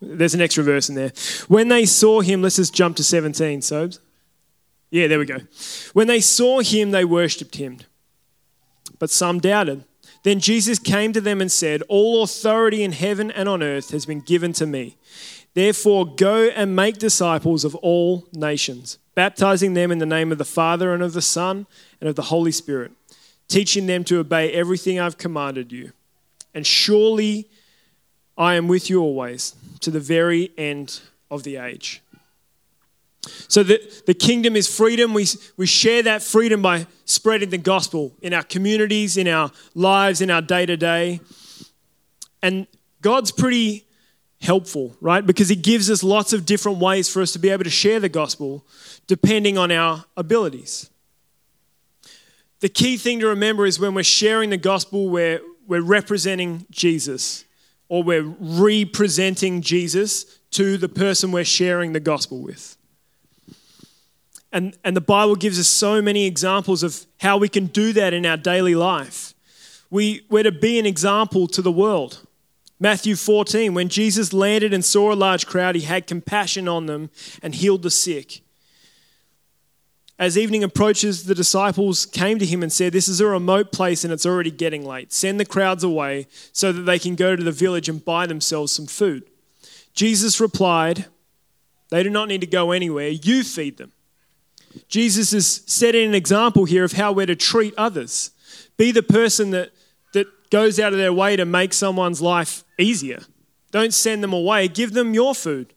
There's 0.00 0.34
an 0.34 0.40
extra 0.40 0.62
verse 0.62 0.88
in 0.88 0.94
there. 0.94 1.10
When 1.48 1.66
they 1.66 1.84
saw 1.84 2.20
him, 2.20 2.42
let's 2.42 2.54
just 2.54 2.76
jump 2.76 2.96
to 2.98 3.02
17, 3.02 3.60
Sobes. 3.60 3.98
Yeah, 4.92 5.08
there 5.08 5.18
we 5.18 5.26
go. 5.26 5.38
When 5.94 6.06
they 6.06 6.20
saw 6.20 6.60
him, 6.60 6.92
they 6.92 7.04
worshipped 7.04 7.56
him. 7.56 7.78
But 9.00 9.10
some 9.10 9.40
doubted. 9.40 9.84
Then 10.22 10.40
Jesus 10.40 10.78
came 10.78 11.12
to 11.12 11.20
them 11.20 11.40
and 11.40 11.50
said, 11.50 11.82
All 11.88 12.22
authority 12.22 12.82
in 12.82 12.92
heaven 12.92 13.30
and 13.30 13.48
on 13.48 13.62
earth 13.62 13.90
has 13.90 14.06
been 14.06 14.20
given 14.20 14.52
to 14.54 14.66
me. 14.66 14.96
Therefore, 15.54 16.06
go 16.06 16.48
and 16.48 16.76
make 16.76 16.98
disciples 16.98 17.64
of 17.64 17.74
all 17.76 18.26
nations, 18.32 18.98
baptizing 19.14 19.74
them 19.74 19.90
in 19.90 19.98
the 19.98 20.06
name 20.06 20.30
of 20.30 20.38
the 20.38 20.44
Father 20.44 20.92
and 20.92 21.02
of 21.02 21.12
the 21.12 21.22
Son 21.22 21.66
and 22.00 22.08
of 22.08 22.16
the 22.16 22.22
Holy 22.22 22.52
Spirit, 22.52 22.92
teaching 23.48 23.86
them 23.86 24.04
to 24.04 24.18
obey 24.18 24.52
everything 24.52 25.00
I've 25.00 25.18
commanded 25.18 25.72
you. 25.72 25.92
And 26.54 26.66
surely 26.66 27.48
I 28.36 28.54
am 28.54 28.68
with 28.68 28.88
you 28.88 29.00
always 29.00 29.56
to 29.80 29.90
the 29.90 30.00
very 30.00 30.52
end 30.56 31.00
of 31.30 31.42
the 31.42 31.56
age. 31.56 32.02
So 33.48 33.62
the, 33.62 33.80
the 34.06 34.14
kingdom 34.14 34.56
is 34.56 34.74
freedom. 34.74 35.14
We, 35.14 35.26
we 35.56 35.66
share 35.66 36.02
that 36.02 36.22
freedom 36.22 36.62
by 36.62 36.86
spreading 37.04 37.50
the 37.50 37.58
gospel 37.58 38.14
in 38.20 38.34
our 38.34 38.42
communities, 38.42 39.16
in 39.16 39.28
our 39.28 39.50
lives, 39.74 40.20
in 40.20 40.30
our 40.30 40.42
day 40.42 40.66
to 40.66 40.76
day. 40.76 41.20
And 42.42 42.66
God's 43.00 43.32
pretty 43.32 43.86
helpful, 44.40 44.96
right? 45.00 45.24
Because 45.24 45.48
He 45.48 45.56
gives 45.56 45.90
us 45.90 46.02
lots 46.02 46.32
of 46.32 46.46
different 46.46 46.78
ways 46.78 47.08
for 47.08 47.22
us 47.22 47.32
to 47.32 47.38
be 47.38 47.50
able 47.50 47.64
to 47.64 47.70
share 47.70 48.00
the 48.00 48.08
gospel 48.08 48.64
depending 49.06 49.58
on 49.58 49.72
our 49.72 50.04
abilities. 50.16 50.90
The 52.60 52.68
key 52.68 52.96
thing 52.96 53.20
to 53.20 53.28
remember 53.28 53.66
is 53.66 53.78
when 53.78 53.94
we're 53.94 54.02
sharing 54.02 54.50
the 54.50 54.56
gospel, 54.56 55.08
we're, 55.08 55.40
we're 55.66 55.82
representing 55.82 56.66
Jesus 56.70 57.44
or 57.88 58.02
we're 58.02 58.34
representing 58.40 59.62
Jesus 59.62 60.38
to 60.50 60.76
the 60.76 60.88
person 60.88 61.30
we're 61.30 61.44
sharing 61.44 61.92
the 61.92 62.00
gospel 62.00 62.42
with. 62.42 62.77
And, 64.52 64.76
and 64.82 64.96
the 64.96 65.02
Bible 65.02 65.36
gives 65.36 65.58
us 65.58 65.68
so 65.68 66.00
many 66.00 66.26
examples 66.26 66.82
of 66.82 67.06
how 67.20 67.36
we 67.36 67.48
can 67.48 67.66
do 67.66 67.92
that 67.92 68.14
in 68.14 68.24
our 68.24 68.36
daily 68.36 68.74
life. 68.74 69.34
We, 69.90 70.22
we're 70.30 70.42
to 70.42 70.52
be 70.52 70.78
an 70.78 70.86
example 70.86 71.46
to 71.48 71.62
the 71.62 71.72
world. 71.72 72.26
Matthew 72.80 73.16
14, 73.16 73.74
when 73.74 73.88
Jesus 73.88 74.32
landed 74.32 74.72
and 74.72 74.84
saw 74.84 75.12
a 75.12 75.14
large 75.14 75.46
crowd, 75.46 75.74
he 75.74 75.82
had 75.82 76.06
compassion 76.06 76.68
on 76.68 76.86
them 76.86 77.10
and 77.42 77.54
healed 77.54 77.82
the 77.82 77.90
sick. 77.90 78.40
As 80.18 80.36
evening 80.36 80.64
approaches, 80.64 81.24
the 81.24 81.34
disciples 81.34 82.04
came 82.04 82.38
to 82.38 82.46
him 82.46 82.62
and 82.62 82.72
said, 82.72 82.92
This 82.92 83.08
is 83.08 83.20
a 83.20 83.26
remote 83.26 83.70
place 83.70 84.02
and 84.02 84.12
it's 84.12 84.26
already 84.26 84.50
getting 84.50 84.84
late. 84.84 85.12
Send 85.12 85.38
the 85.38 85.44
crowds 85.44 85.84
away 85.84 86.26
so 86.52 86.72
that 86.72 86.82
they 86.82 86.98
can 86.98 87.14
go 87.14 87.36
to 87.36 87.42
the 87.42 87.52
village 87.52 87.88
and 87.88 88.04
buy 88.04 88.26
themselves 88.26 88.72
some 88.72 88.86
food. 88.86 89.24
Jesus 89.92 90.40
replied, 90.40 91.06
They 91.90 92.02
do 92.02 92.10
not 92.10 92.28
need 92.28 92.40
to 92.40 92.48
go 92.48 92.72
anywhere. 92.72 93.08
You 93.08 93.44
feed 93.44 93.76
them. 93.76 93.92
Jesus 94.88 95.32
is 95.32 95.62
setting 95.66 96.08
an 96.08 96.14
example 96.14 96.64
here 96.64 96.84
of 96.84 96.92
how 96.92 97.12
we're 97.12 97.26
to 97.26 97.36
treat 97.36 97.74
others. 97.76 98.30
Be 98.76 98.92
the 98.92 99.02
person 99.02 99.50
that, 99.50 99.70
that 100.12 100.50
goes 100.50 100.78
out 100.78 100.92
of 100.92 100.98
their 100.98 101.12
way 101.12 101.36
to 101.36 101.44
make 101.44 101.72
someone's 101.72 102.22
life 102.22 102.64
easier. 102.78 103.20
Don't 103.70 103.92
send 103.92 104.22
them 104.22 104.32
away, 104.32 104.68
give 104.68 104.92
them 104.92 105.14
your 105.14 105.34
food. 105.34 105.74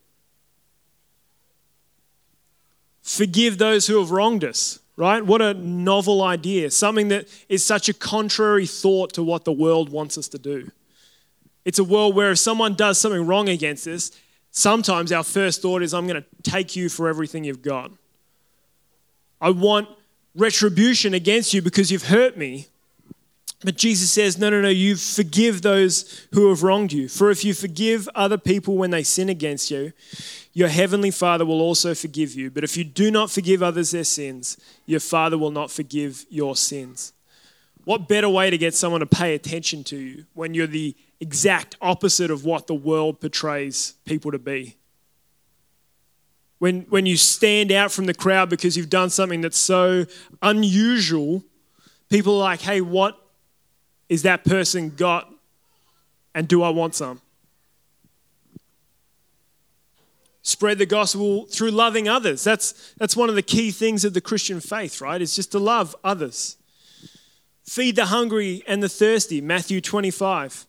Forgive 3.01 3.57
those 3.57 3.87
who 3.87 3.99
have 3.99 4.11
wronged 4.11 4.43
us, 4.43 4.79
right? 4.95 5.25
What 5.25 5.41
a 5.41 5.53
novel 5.53 6.21
idea. 6.21 6.71
Something 6.71 7.09
that 7.09 7.27
is 7.49 7.65
such 7.65 7.89
a 7.89 7.93
contrary 7.93 8.67
thought 8.67 9.13
to 9.13 9.23
what 9.23 9.43
the 9.43 9.51
world 9.51 9.89
wants 9.89 10.17
us 10.17 10.27
to 10.29 10.37
do. 10.37 10.71
It's 11.65 11.79
a 11.79 11.83
world 11.83 12.15
where 12.15 12.31
if 12.31 12.39
someone 12.39 12.75
does 12.75 12.99
something 12.99 13.25
wrong 13.25 13.49
against 13.49 13.87
us, 13.87 14.11
sometimes 14.51 15.11
our 15.11 15.23
first 15.23 15.61
thought 15.61 15.81
is, 15.81 15.93
I'm 15.93 16.07
going 16.07 16.21
to 16.21 16.49
take 16.49 16.75
you 16.75 16.89
for 16.89 17.07
everything 17.07 17.43
you've 17.43 17.61
got. 17.61 17.91
I 19.41 19.49
want 19.49 19.89
retribution 20.35 21.13
against 21.13 21.53
you 21.53 21.61
because 21.61 21.91
you've 21.91 22.07
hurt 22.07 22.37
me. 22.37 22.67
But 23.63 23.77
Jesus 23.77 24.11
says, 24.11 24.37
No, 24.37 24.49
no, 24.49 24.61
no, 24.61 24.69
you 24.69 24.95
forgive 24.95 25.61
those 25.61 26.27
who 26.33 26.49
have 26.49 26.63
wronged 26.63 26.93
you. 26.93 27.07
For 27.07 27.29
if 27.29 27.43
you 27.43 27.53
forgive 27.53 28.07
other 28.15 28.37
people 28.37 28.77
when 28.77 28.91
they 28.91 29.03
sin 29.03 29.29
against 29.29 29.69
you, 29.69 29.93
your 30.53 30.67
heavenly 30.67 31.11
Father 31.11 31.45
will 31.45 31.61
also 31.61 31.93
forgive 31.93 32.33
you. 32.33 32.49
But 32.49 32.63
if 32.63 32.75
you 32.75 32.83
do 32.83 33.11
not 33.11 33.29
forgive 33.29 33.61
others 33.61 33.91
their 33.91 34.03
sins, 34.03 34.57
your 34.85 34.99
Father 34.99 35.37
will 35.37 35.51
not 35.51 35.71
forgive 35.71 36.25
your 36.29 36.55
sins. 36.55 37.13
What 37.83 38.07
better 38.07 38.29
way 38.29 38.49
to 38.49 38.57
get 38.57 38.75
someone 38.75 38.99
to 38.99 39.05
pay 39.05 39.33
attention 39.33 39.83
to 39.85 39.97
you 39.97 40.25
when 40.33 40.53
you're 40.53 40.67
the 40.67 40.95
exact 41.19 41.75
opposite 41.81 42.29
of 42.31 42.45
what 42.45 42.67
the 42.67 42.75
world 42.75 43.19
portrays 43.21 43.95
people 44.05 44.31
to 44.31 44.39
be? 44.39 44.75
When, 46.61 46.81
when 46.89 47.07
you 47.07 47.17
stand 47.17 47.71
out 47.71 47.91
from 47.91 48.05
the 48.05 48.13
crowd 48.13 48.47
because 48.47 48.77
you've 48.77 48.87
done 48.87 49.09
something 49.09 49.41
that's 49.41 49.57
so 49.57 50.05
unusual, 50.43 51.43
people 52.07 52.35
are 52.35 52.43
like, 52.43 52.61
hey, 52.61 52.81
what 52.81 53.19
is 54.09 54.21
that 54.21 54.45
person 54.45 54.91
got? 54.91 55.27
And 56.35 56.47
do 56.47 56.61
I 56.61 56.69
want 56.69 56.93
some? 56.93 57.19
Spread 60.43 60.77
the 60.77 60.85
gospel 60.85 61.47
through 61.47 61.71
loving 61.71 62.07
others. 62.07 62.43
That's, 62.43 62.93
that's 62.93 63.17
one 63.17 63.29
of 63.29 63.33
the 63.33 63.41
key 63.41 63.71
things 63.71 64.05
of 64.05 64.13
the 64.13 64.21
Christian 64.21 64.59
faith, 64.59 65.01
right? 65.01 65.19
It's 65.19 65.35
just 65.35 65.51
to 65.53 65.59
love 65.59 65.95
others. 66.03 66.57
Feed 67.65 67.95
the 67.95 68.05
hungry 68.05 68.61
and 68.67 68.83
the 68.83 68.89
thirsty, 68.89 69.41
Matthew 69.41 69.81
25. 69.81 70.67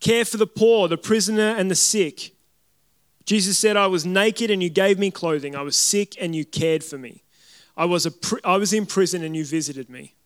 Care 0.00 0.26
for 0.26 0.36
the 0.36 0.46
poor, 0.46 0.86
the 0.86 0.98
prisoner, 0.98 1.54
and 1.56 1.70
the 1.70 1.74
sick. 1.74 2.32
Jesus 3.30 3.60
said, 3.60 3.76
I 3.76 3.86
was 3.86 4.04
naked 4.04 4.50
and 4.50 4.60
you 4.60 4.68
gave 4.68 4.98
me 4.98 5.12
clothing. 5.12 5.54
I 5.54 5.62
was 5.62 5.76
sick 5.76 6.16
and 6.20 6.34
you 6.34 6.44
cared 6.44 6.82
for 6.82 6.98
me. 6.98 7.22
I 7.76 7.84
was, 7.84 8.04
a, 8.04 8.10
I 8.42 8.56
was 8.56 8.72
in 8.72 8.86
prison 8.86 9.22
and 9.22 9.36
you 9.36 9.44
visited 9.44 9.88
me. 9.88 10.16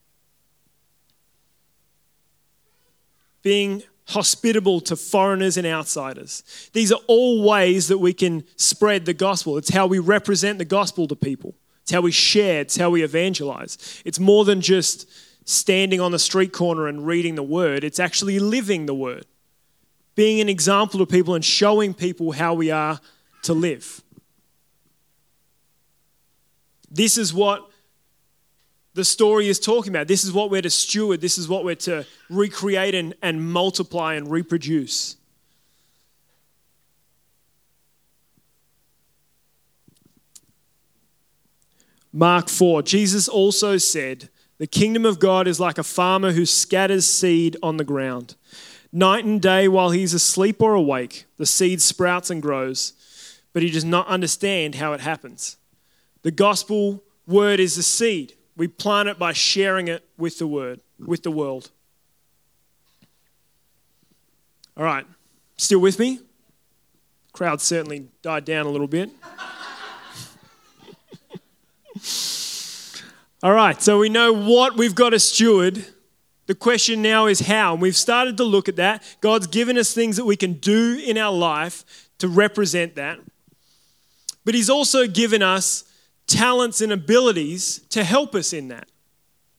Being 3.43 3.83
hospitable 4.07 4.81
to 4.81 4.97
foreigners 4.97 5.59
and 5.59 5.67
outsiders. 5.67 6.71
These 6.73 6.93
are 6.93 7.01
all 7.07 7.47
ways 7.47 7.89
that 7.89 7.99
we 7.99 8.15
can 8.15 8.43
spread 8.57 9.05
the 9.05 9.13
gospel. 9.13 9.59
It's 9.59 9.69
how 9.69 9.87
we 9.87 9.99
represent 9.99 10.57
the 10.57 10.65
gospel 10.65 11.07
to 11.09 11.15
people, 11.15 11.55
it's 11.83 11.93
how 11.93 12.01
we 12.01 12.11
share, 12.11 12.63
it's 12.63 12.79
how 12.79 12.89
we 12.89 13.03
evangelize. 13.03 14.03
It's 14.07 14.19
more 14.19 14.47
than 14.47 14.63
just 14.63 15.07
standing 15.47 16.01
on 16.01 16.11
the 16.11 16.19
street 16.19 16.55
corner 16.55 16.87
and 16.87 17.07
reading 17.07 17.35
the 17.35 17.43
word, 17.43 17.85
it's 17.85 18.01
actually 18.01 18.39
living 18.39 18.87
the 18.87 18.95
word 18.95 19.27
being 20.15 20.41
an 20.41 20.49
example 20.49 21.01
to 21.01 21.07
people 21.07 21.35
and 21.35 21.45
showing 21.45 21.95
people 21.95 22.33
how 22.33 22.55
we 22.55 22.71
are 22.71 23.01
to 23.43 23.53
live. 23.53 24.03
This 26.91 27.19
is 27.19 27.35
what 27.35 27.69
the 28.95 29.05
story 29.05 29.49
is 29.49 29.59
talking 29.59 29.93
about. 29.93 30.07
This 30.07 30.25
is 30.25 30.33
what 30.33 30.51
we're 30.51 30.63
to 30.63 30.71
steward. 30.71 31.21
This 31.21 31.37
is 31.37 31.49
what 31.49 31.65
we're 31.65 31.75
to 31.77 32.07
recreate 32.31 32.95
and, 32.95 33.15
and 33.21 33.53
multiply 33.53 34.15
and 34.15 34.31
reproduce. 34.31 35.17
Mark 42.13 42.49
4, 42.49 42.83
Jesus 42.83 43.27
also 43.27 43.77
said, 43.77 44.29
The 44.59 44.69
kingdom 44.69 45.05
of 45.05 45.19
God 45.19 45.49
is 45.49 45.59
like 45.59 45.79
a 45.79 45.83
farmer 45.83 46.31
who 46.31 46.47
scatters 46.47 47.07
seed 47.07 47.57
on 47.61 47.77
the 47.77 47.85
ground. 47.85 48.37
Night 48.97 49.25
and 49.25 49.43
day, 49.43 49.67
while 49.67 49.91
he's 49.91 50.15
asleep 50.15 50.63
or 50.63 50.75
awake, 50.75 51.25
the 51.37 51.47
seed 51.47 51.83
sprouts 51.83 52.31
and 52.31 52.41
grows, 52.41 52.93
but 53.53 53.61
he 53.61 53.69
does 53.69 53.85
not 53.85 54.07
understand 54.07 54.77
how 54.77 54.93
it 54.93 55.01
happens. 55.01 55.57
The 56.23 56.31
gospel 56.31 57.03
word 57.27 57.59
is 57.59 57.75
the 57.75 57.83
seed. 57.83 58.35
We 58.57 58.69
plant 58.69 59.09
it 59.09 59.19
by 59.19 59.33
sharing 59.33 59.89
it 59.89 60.05
with 60.17 60.39
the 60.39 60.47
word, 60.47 60.79
with 60.97 61.25
the 61.25 61.33
world. 61.33 61.73
All 64.77 64.85
right, 64.85 65.07
still 65.57 65.81
with 65.81 65.99
me? 65.99 66.21
Crowd 67.33 67.61
certainly 67.61 68.07
died 68.23 68.45
down 68.45 68.65
a 68.65 68.71
little 68.71 68.87
bit. 68.87 69.11
All 73.43 73.53
right, 73.53 73.83
so 73.83 73.99
we 73.99 74.09
know 74.09 74.33
what 74.33 74.77
we've 74.77 74.95
got 74.95 75.11
to 75.11 75.19
steward 75.19 75.85
the 76.47 76.55
question 76.55 77.03
now 77.03 77.27
is 77.27 77.41
how. 77.41 77.73
And 77.73 77.83
we've 77.83 77.97
started 77.97 78.37
to 78.37 78.45
look 78.45 78.69
at 78.69 78.77
that. 78.77 79.03
God's 79.21 79.47
given 79.47 79.79
us 79.79 79.95
things 79.95 80.17
that 80.17 80.25
we 80.25 80.37
can 80.37 80.55
do 80.55 81.01
in 81.05 81.17
our 81.17 81.33
life 81.33 82.09
to 82.19 82.29
represent 82.29 82.95
that. 82.97 83.19
But 84.45 84.55
He's 84.55 84.71
also 84.71 85.07
given 85.07 85.43
us 85.43 85.85
talents 86.27 86.81
and 86.81 86.93
abilities 86.93 87.81
to 87.91 88.05
help 88.05 88.35
us 88.35 88.53
in 88.53 88.69
that. 88.69 88.89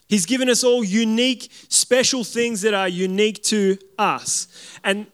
He's 0.07 0.25
given 0.27 0.49
us 0.49 0.63
all 0.63 0.83
unique, 0.83 1.51
special 1.69 2.23
things 2.23 2.61
that 2.61 2.75
are 2.75 2.87
unique 2.87 3.41
to 3.45 3.77
us. 3.97 4.47
And 4.83 5.07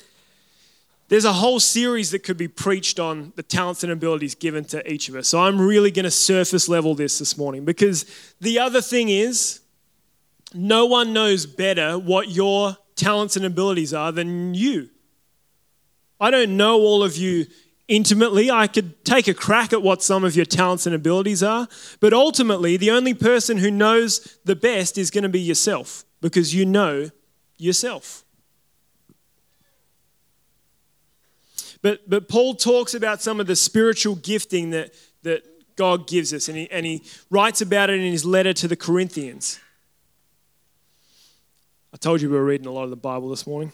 there's 1.07 1.25
a 1.25 1.33
whole 1.33 1.59
series 1.59 2.11
that 2.11 2.19
could 2.19 2.37
be 2.37 2.49
preached 2.49 2.99
on 2.99 3.31
the 3.35 3.43
talents 3.43 3.83
and 3.83 3.91
abilities 3.91 4.35
given 4.35 4.65
to 4.65 4.91
each 4.91 5.07
of 5.07 5.15
us. 5.15 5.29
So 5.29 5.41
I'm 5.41 5.59
really 5.59 5.91
going 5.91 6.03
to 6.03 6.11
surface 6.11 6.67
level 6.67 6.93
this 6.93 7.19
this 7.19 7.37
morning 7.37 7.63
because 7.63 8.05
the 8.41 8.59
other 8.59 8.81
thing 8.81 9.07
is, 9.09 9.60
no 10.53 10.85
one 10.85 11.13
knows 11.13 11.45
better 11.45 11.97
what 11.97 12.29
your 12.29 12.77
talents 12.95 13.35
and 13.35 13.45
abilities 13.45 13.93
are 13.93 14.11
than 14.11 14.53
you. 14.53 14.89
I 16.19 16.29
don't 16.29 16.55
know 16.55 16.79
all 16.79 17.03
of 17.03 17.17
you 17.17 17.47
intimately. 17.87 18.51
I 18.51 18.67
could 18.67 19.03
take 19.03 19.27
a 19.27 19.33
crack 19.33 19.73
at 19.73 19.81
what 19.81 20.03
some 20.03 20.23
of 20.23 20.35
your 20.35 20.45
talents 20.45 20.85
and 20.85 20.95
abilities 20.95 21.41
are, 21.41 21.67
but 21.99 22.13
ultimately, 22.13 22.77
the 22.77 22.91
only 22.91 23.13
person 23.13 23.57
who 23.57 23.71
knows 23.71 24.37
the 24.45 24.55
best 24.55 24.97
is 24.97 25.09
going 25.09 25.23
to 25.23 25.29
be 25.29 25.41
yourself 25.41 26.05
because 26.21 26.53
you 26.53 26.65
know 26.65 27.09
yourself. 27.57 28.23
But, 31.81 32.07
but 32.07 32.29
Paul 32.29 32.53
talks 32.53 32.93
about 32.93 33.21
some 33.21 33.39
of 33.39 33.47
the 33.47 33.55
spiritual 33.55 34.15
gifting 34.15 34.69
that, 34.69 34.93
that 35.23 35.43
God 35.75 36.07
gives 36.07 36.33
us, 36.33 36.47
and 36.47 36.57
he, 36.57 36.69
and 36.69 36.85
he 36.85 37.03
writes 37.29 37.61
about 37.61 37.89
it 37.89 37.99
in 37.99 38.11
his 38.11 38.23
letter 38.23 38.53
to 38.53 38.67
the 38.67 38.75
Corinthians. 38.75 39.59
I 41.93 41.97
told 41.97 42.21
you 42.21 42.29
we 42.29 42.37
were 42.37 42.45
reading 42.45 42.67
a 42.67 42.71
lot 42.71 42.85
of 42.85 42.89
the 42.89 42.95
Bible 42.95 43.29
this 43.29 43.45
morning. 43.45 43.73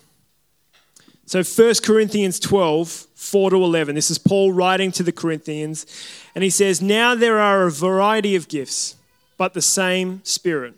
So 1.28 1.44
1 1.44 1.76
Corinthians 1.84 2.40
12, 2.40 2.90
4 3.14 3.50
to 3.52 3.58
11. 3.58 3.94
This 3.94 4.10
is 4.10 4.18
Paul 4.18 4.54
writing 4.54 4.92
to 4.94 5.04
the 5.04 5.12
Corinthians. 5.12 5.86
And 6.34 6.44
he 6.44 6.50
says, 6.50 6.82
Now 6.82 7.14
there 7.14 7.40
are 7.40 7.68
a 7.68 7.72
variety 7.72 8.36
of 8.36 8.48
gifts, 8.48 8.96
but 9.38 9.54
the 9.54 9.62
same 9.62 10.22
Spirit. 10.24 10.74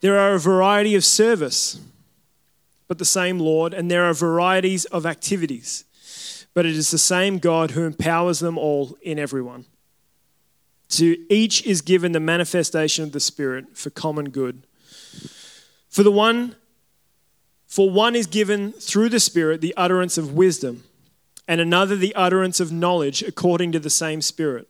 There 0.00 0.18
are 0.18 0.34
a 0.34 0.38
variety 0.38 0.94
of 0.94 1.04
service, 1.04 1.80
but 2.86 2.98
the 2.98 3.04
same 3.04 3.38
Lord. 3.40 3.74
And 3.74 3.90
there 3.90 4.04
are 4.04 4.14
varieties 4.14 4.84
of 4.86 5.06
activities, 5.06 5.84
but 6.54 6.66
it 6.66 6.76
is 6.76 6.90
the 6.90 6.98
same 6.98 7.38
God 7.38 7.72
who 7.72 7.84
empowers 7.84 8.38
them 8.38 8.56
all 8.56 8.96
in 9.02 9.18
everyone. 9.18 9.64
To 10.90 11.16
each 11.32 11.66
is 11.66 11.82
given 11.82 12.12
the 12.12 12.20
manifestation 12.20 13.02
of 13.04 13.12
the 13.12 13.20
Spirit 13.20 13.76
for 13.76 13.90
common 13.90 14.30
good. 14.30 14.66
For 15.90 16.02
the 16.02 16.10
one 16.10 16.56
for 17.66 17.88
one 17.88 18.16
is 18.16 18.26
given 18.26 18.72
through 18.72 19.10
the 19.10 19.20
Spirit 19.20 19.60
the 19.60 19.74
utterance 19.76 20.18
of 20.18 20.32
wisdom, 20.32 20.82
and 21.46 21.60
another 21.60 21.94
the 21.94 22.14
utterance 22.16 22.58
of 22.58 22.72
knowledge 22.72 23.22
according 23.22 23.70
to 23.72 23.78
the 23.78 23.90
same 23.90 24.22
Spirit. 24.22 24.66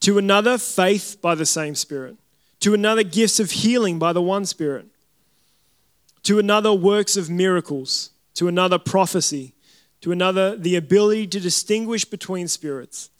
To 0.00 0.16
another, 0.16 0.58
faith 0.58 1.18
by 1.20 1.34
the 1.34 1.46
same 1.46 1.74
Spirit. 1.74 2.16
To 2.60 2.72
another, 2.72 3.02
gifts 3.02 3.40
of 3.40 3.50
healing 3.50 3.98
by 3.98 4.12
the 4.12 4.22
one 4.22 4.46
Spirit. 4.46 4.86
To 6.22 6.38
another, 6.38 6.72
works 6.72 7.16
of 7.16 7.28
miracles. 7.28 8.10
To 8.34 8.46
another, 8.46 8.78
prophecy. 8.78 9.54
To 10.02 10.12
another, 10.12 10.56
the 10.56 10.76
ability 10.76 11.26
to 11.28 11.40
distinguish 11.40 12.04
between 12.04 12.46
spirits. 12.46 13.10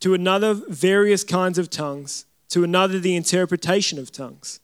To 0.00 0.14
another, 0.14 0.54
various 0.54 1.24
kinds 1.24 1.58
of 1.58 1.68
tongues. 1.68 2.26
To 2.50 2.62
another, 2.62 3.00
the 3.00 3.16
interpretation 3.16 3.98
of 3.98 4.12
tongues. 4.12 4.60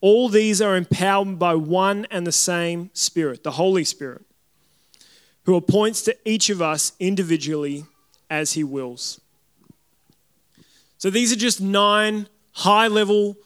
All 0.00 0.28
these 0.28 0.60
are 0.60 0.76
empowered 0.76 1.38
by 1.38 1.54
one 1.54 2.06
and 2.10 2.26
the 2.26 2.32
same 2.32 2.90
Spirit, 2.92 3.42
the 3.42 3.52
Holy 3.52 3.84
Spirit, 3.84 4.22
who 5.44 5.56
appoints 5.56 6.02
to 6.02 6.16
each 6.24 6.50
of 6.50 6.62
us 6.62 6.92
individually 7.00 7.84
as 8.30 8.52
he 8.52 8.62
wills. 8.62 9.20
So 10.98 11.10
these 11.10 11.32
are 11.32 11.36
just 11.36 11.60
nine 11.60 12.28
high 12.52 12.88
level 12.88 13.36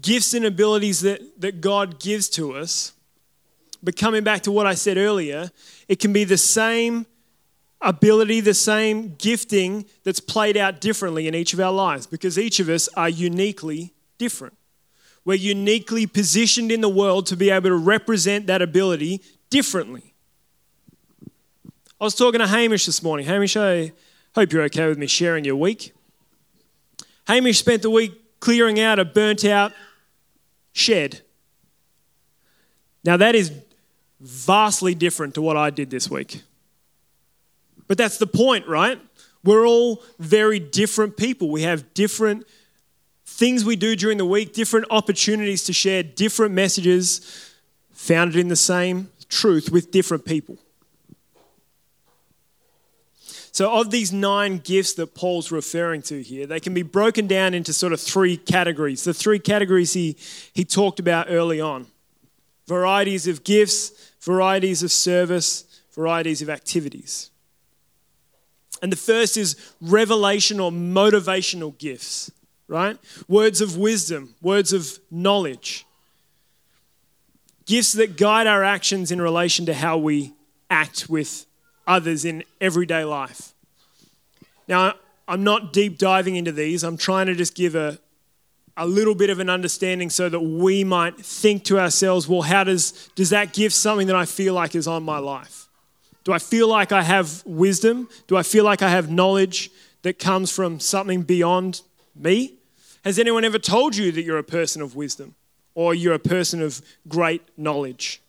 gifts 0.00 0.34
and 0.34 0.44
abilities 0.44 1.00
that, 1.00 1.40
that 1.40 1.60
God 1.60 1.98
gives 2.00 2.28
to 2.30 2.52
us. 2.52 2.92
But 3.82 3.96
coming 3.96 4.22
back 4.22 4.42
to 4.42 4.52
what 4.52 4.66
I 4.66 4.74
said 4.74 4.98
earlier, 4.98 5.50
it 5.88 5.98
can 5.98 6.12
be 6.12 6.24
the 6.24 6.36
same 6.36 7.06
ability, 7.80 8.40
the 8.40 8.54
same 8.54 9.14
gifting 9.16 9.86
that's 10.04 10.20
played 10.20 10.56
out 10.56 10.80
differently 10.80 11.26
in 11.26 11.34
each 11.34 11.54
of 11.54 11.60
our 11.60 11.72
lives 11.72 12.06
because 12.06 12.38
each 12.38 12.60
of 12.60 12.68
us 12.68 12.88
are 12.96 13.08
uniquely 13.08 13.92
different. 14.18 14.54
We're 15.24 15.34
uniquely 15.34 16.06
positioned 16.06 16.72
in 16.72 16.80
the 16.80 16.88
world 16.88 17.26
to 17.26 17.36
be 17.36 17.50
able 17.50 17.70
to 17.70 17.76
represent 17.76 18.46
that 18.46 18.62
ability 18.62 19.20
differently. 19.50 20.14
I 22.00 22.04
was 22.04 22.14
talking 22.14 22.40
to 22.40 22.46
Hamish 22.46 22.86
this 22.86 23.02
morning. 23.02 23.26
Hamish, 23.26 23.56
I 23.56 23.92
hope 24.34 24.52
you're 24.52 24.62
okay 24.64 24.88
with 24.88 24.96
me 24.96 25.06
sharing 25.06 25.44
your 25.44 25.56
week. 25.56 25.92
Hamish 27.26 27.58
spent 27.58 27.82
the 27.82 27.90
week 27.90 28.40
clearing 28.40 28.80
out 28.80 28.98
a 28.98 29.04
burnt 29.04 29.44
out 29.44 29.72
shed. 30.72 31.20
Now, 33.04 33.16
that 33.18 33.34
is 33.34 33.52
vastly 34.20 34.94
different 34.94 35.34
to 35.34 35.42
what 35.42 35.56
I 35.56 35.70
did 35.70 35.90
this 35.90 36.10
week. 36.10 36.42
But 37.86 37.98
that's 37.98 38.18
the 38.18 38.26
point, 38.26 38.66
right? 38.66 39.00
We're 39.42 39.66
all 39.66 40.02
very 40.18 40.58
different 40.58 41.16
people. 41.16 41.50
We 41.50 41.62
have 41.62 41.92
different 41.94 42.46
things 43.40 43.64
we 43.64 43.74
do 43.74 43.96
during 43.96 44.18
the 44.18 44.26
week, 44.26 44.52
different 44.52 44.84
opportunities 44.90 45.64
to 45.64 45.72
share 45.72 46.02
different 46.02 46.54
messages 46.54 47.54
founded 47.90 48.36
in 48.36 48.48
the 48.48 48.54
same 48.54 49.08
truth 49.30 49.70
with 49.72 49.90
different 49.90 50.26
people. 50.26 50.58
So, 53.50 53.72
of 53.80 53.90
these 53.90 54.12
nine 54.12 54.58
gifts 54.58 54.92
that 54.94 55.14
Paul's 55.14 55.50
referring 55.50 56.02
to 56.02 56.22
here, 56.22 56.46
they 56.46 56.60
can 56.60 56.74
be 56.74 56.82
broken 56.82 57.26
down 57.26 57.54
into 57.54 57.72
sort 57.72 57.94
of 57.94 58.00
three 58.00 58.36
categories. 58.36 59.04
The 59.04 59.14
three 59.14 59.38
categories 59.38 59.94
he, 59.94 60.18
he 60.52 60.64
talked 60.66 61.00
about 61.00 61.26
early 61.30 61.62
on 61.62 61.86
varieties 62.66 63.26
of 63.26 63.42
gifts, 63.42 64.12
varieties 64.20 64.82
of 64.82 64.92
service, 64.92 65.80
varieties 65.94 66.42
of 66.42 66.50
activities. 66.50 67.30
And 68.82 68.92
the 68.92 68.96
first 68.96 69.38
is 69.38 69.56
revelation 69.80 70.60
or 70.60 70.70
motivational 70.70 71.76
gifts 71.78 72.30
right? 72.70 72.96
Words 73.28 73.60
of 73.60 73.76
wisdom, 73.76 74.34
words 74.40 74.72
of 74.72 74.98
knowledge. 75.10 75.84
Gifts 77.66 77.92
that 77.94 78.16
guide 78.16 78.46
our 78.46 78.62
actions 78.62 79.10
in 79.10 79.20
relation 79.20 79.66
to 79.66 79.74
how 79.74 79.98
we 79.98 80.32
act 80.70 81.08
with 81.08 81.46
others 81.86 82.24
in 82.24 82.44
everyday 82.60 83.04
life. 83.04 83.52
Now, 84.68 84.94
I'm 85.26 85.42
not 85.42 85.72
deep 85.72 85.98
diving 85.98 86.36
into 86.36 86.52
these. 86.52 86.84
I'm 86.84 86.96
trying 86.96 87.26
to 87.26 87.34
just 87.34 87.56
give 87.56 87.74
a, 87.74 87.98
a 88.76 88.86
little 88.86 89.16
bit 89.16 89.30
of 89.30 89.40
an 89.40 89.50
understanding 89.50 90.08
so 90.08 90.28
that 90.28 90.40
we 90.40 90.84
might 90.84 91.16
think 91.18 91.64
to 91.64 91.78
ourselves, 91.78 92.28
well, 92.28 92.42
how 92.42 92.62
does, 92.62 93.10
does 93.16 93.30
that 93.30 93.52
give 93.52 93.72
something 93.72 94.06
that 94.06 94.16
I 94.16 94.26
feel 94.26 94.54
like 94.54 94.76
is 94.76 94.86
on 94.86 95.02
my 95.02 95.18
life? 95.18 95.68
Do 96.22 96.32
I 96.32 96.38
feel 96.38 96.68
like 96.68 96.92
I 96.92 97.02
have 97.02 97.42
wisdom? 97.44 98.08
Do 98.28 98.36
I 98.36 98.44
feel 98.44 98.64
like 98.64 98.80
I 98.82 98.90
have 98.90 99.10
knowledge 99.10 99.70
that 100.02 100.20
comes 100.20 100.52
from 100.52 100.78
something 100.78 101.22
beyond 101.22 101.82
me? 102.14 102.59
Has 103.04 103.18
anyone 103.18 103.44
ever 103.44 103.58
told 103.58 103.96
you 103.96 104.12
that 104.12 104.22
you're 104.22 104.38
a 104.38 104.44
person 104.44 104.82
of 104.82 104.94
wisdom 104.94 105.34
or 105.74 105.94
you're 105.94 106.14
a 106.14 106.18
person 106.18 106.62
of 106.62 106.82
great 107.08 107.42
knowledge? 107.56 108.20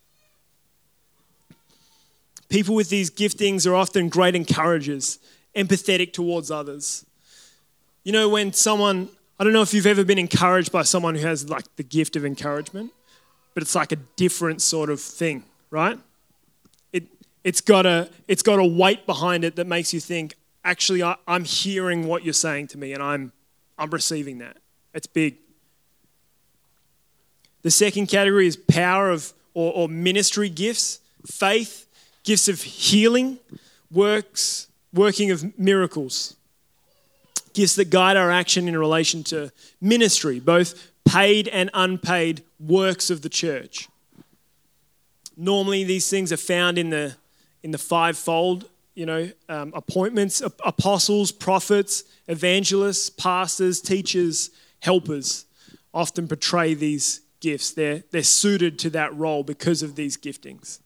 People 2.47 2.75
with 2.75 2.89
these 2.89 3.10
giftings 3.10 3.69
are 3.69 3.75
often 3.75 4.10
great 4.10 4.36
encouragers, 4.36 5.19
empathetic 5.55 6.13
towards 6.13 6.51
others. 6.51 7.05
You 8.03 8.13
know, 8.13 8.29
when 8.29 8.53
someone, 8.53 9.10
I 9.39 9.43
don't 9.43 9.53
know 9.53 9.62
if 9.62 9.73
you've 9.73 9.86
ever 9.86 10.03
been 10.03 10.17
encouraged 10.17 10.71
by 10.71 10.84
someone 10.84 11.15
who 11.15 11.27
has 11.27 11.49
like 11.49 11.65
the 11.75 11.84
gift 11.84 12.15
of 12.15 12.25
encouragement, 12.25 12.91
but 13.53 13.63
it's 13.63 13.75
like 13.75 13.91
a 13.91 13.97
different 14.15 14.62
sort 14.62 14.89
of 14.89 15.01
thing, 15.01 15.43
right? 15.69 15.99
It, 16.93 17.03
it's, 17.43 17.62
got 17.62 17.86
a, 17.86 18.10
it's 18.27 18.43
got 18.43 18.60
a 18.60 18.65
weight 18.65 19.05
behind 19.05 19.43
it 19.43 19.57
that 19.57 19.67
makes 19.67 19.93
you 19.93 19.99
think, 19.99 20.36
actually, 20.63 21.03
I, 21.03 21.15
I'm 21.27 21.43
hearing 21.43 22.07
what 22.07 22.23
you're 22.23 22.34
saying 22.34 22.67
to 22.67 22.77
me 22.77 22.93
and 22.93 23.03
I'm, 23.03 23.34
I'm 23.77 23.89
receiving 23.89 24.38
that. 24.39 24.57
It's 24.93 25.08
big. 25.08 25.38
The 27.62 27.71
second 27.71 28.08
category 28.08 28.47
is 28.47 28.56
power 28.56 29.10
of 29.10 29.34
or, 29.54 29.71
or 29.73 29.89
ministry 29.89 30.49
gifts, 30.49 30.99
faith, 31.25 31.88
gifts 32.23 32.47
of 32.47 32.62
healing, 32.62 33.39
works, 33.91 34.67
working 34.93 35.32
of 35.32 35.58
miracles. 35.60 36.36
Gifts 37.54 37.75
that 37.75 37.89
guide 37.89 38.17
our 38.17 38.32
action 38.32 38.67
in 38.67 38.77
relation 38.77 39.23
to 39.25 39.51
ministry, 39.82 40.39
both 40.39 40.91
paid 41.06 41.47
and 41.49 41.69
unpaid 41.73 42.43
works 42.60 43.10
of 43.10 43.21
the 43.21 43.30
church. 43.30 43.89
Normally, 45.36 45.84
these 45.84 46.10
things 46.10 46.32
are 46.32 46.38
found 46.38 46.77
in 46.77 46.89
the, 46.91 47.15
in 47.63 47.71
the 47.71 47.77
fivefold, 47.77 48.69
you 48.95 49.06
know, 49.06 49.30
um, 49.49 49.71
appointments 49.75 50.41
apostles, 50.41 51.32
prophets, 51.32 52.04
evangelists, 52.27 53.10
pastors, 53.10 53.82
teachers, 53.82 54.51
helpers 54.82 55.46
often 55.94 56.28
portray 56.28 56.74
these 56.74 57.22
gifts. 57.39 57.72
They're, 57.72 58.04
they're 58.12 58.24
suited 58.24 58.78
to 58.80 58.89
that 58.91 59.15
role 59.15 59.44
because 59.44 59.82
of 59.82 59.96
these 59.96 60.17
giftings. 60.17 60.80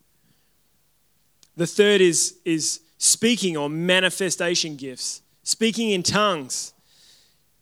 The 1.56 1.66
third 1.66 2.00
is, 2.00 2.36
is 2.44 2.80
speaking 2.98 3.56
or 3.56 3.68
manifestation 3.68 4.76
gifts, 4.76 5.22
speaking 5.42 5.90
in 5.90 6.02
tongues, 6.02 6.72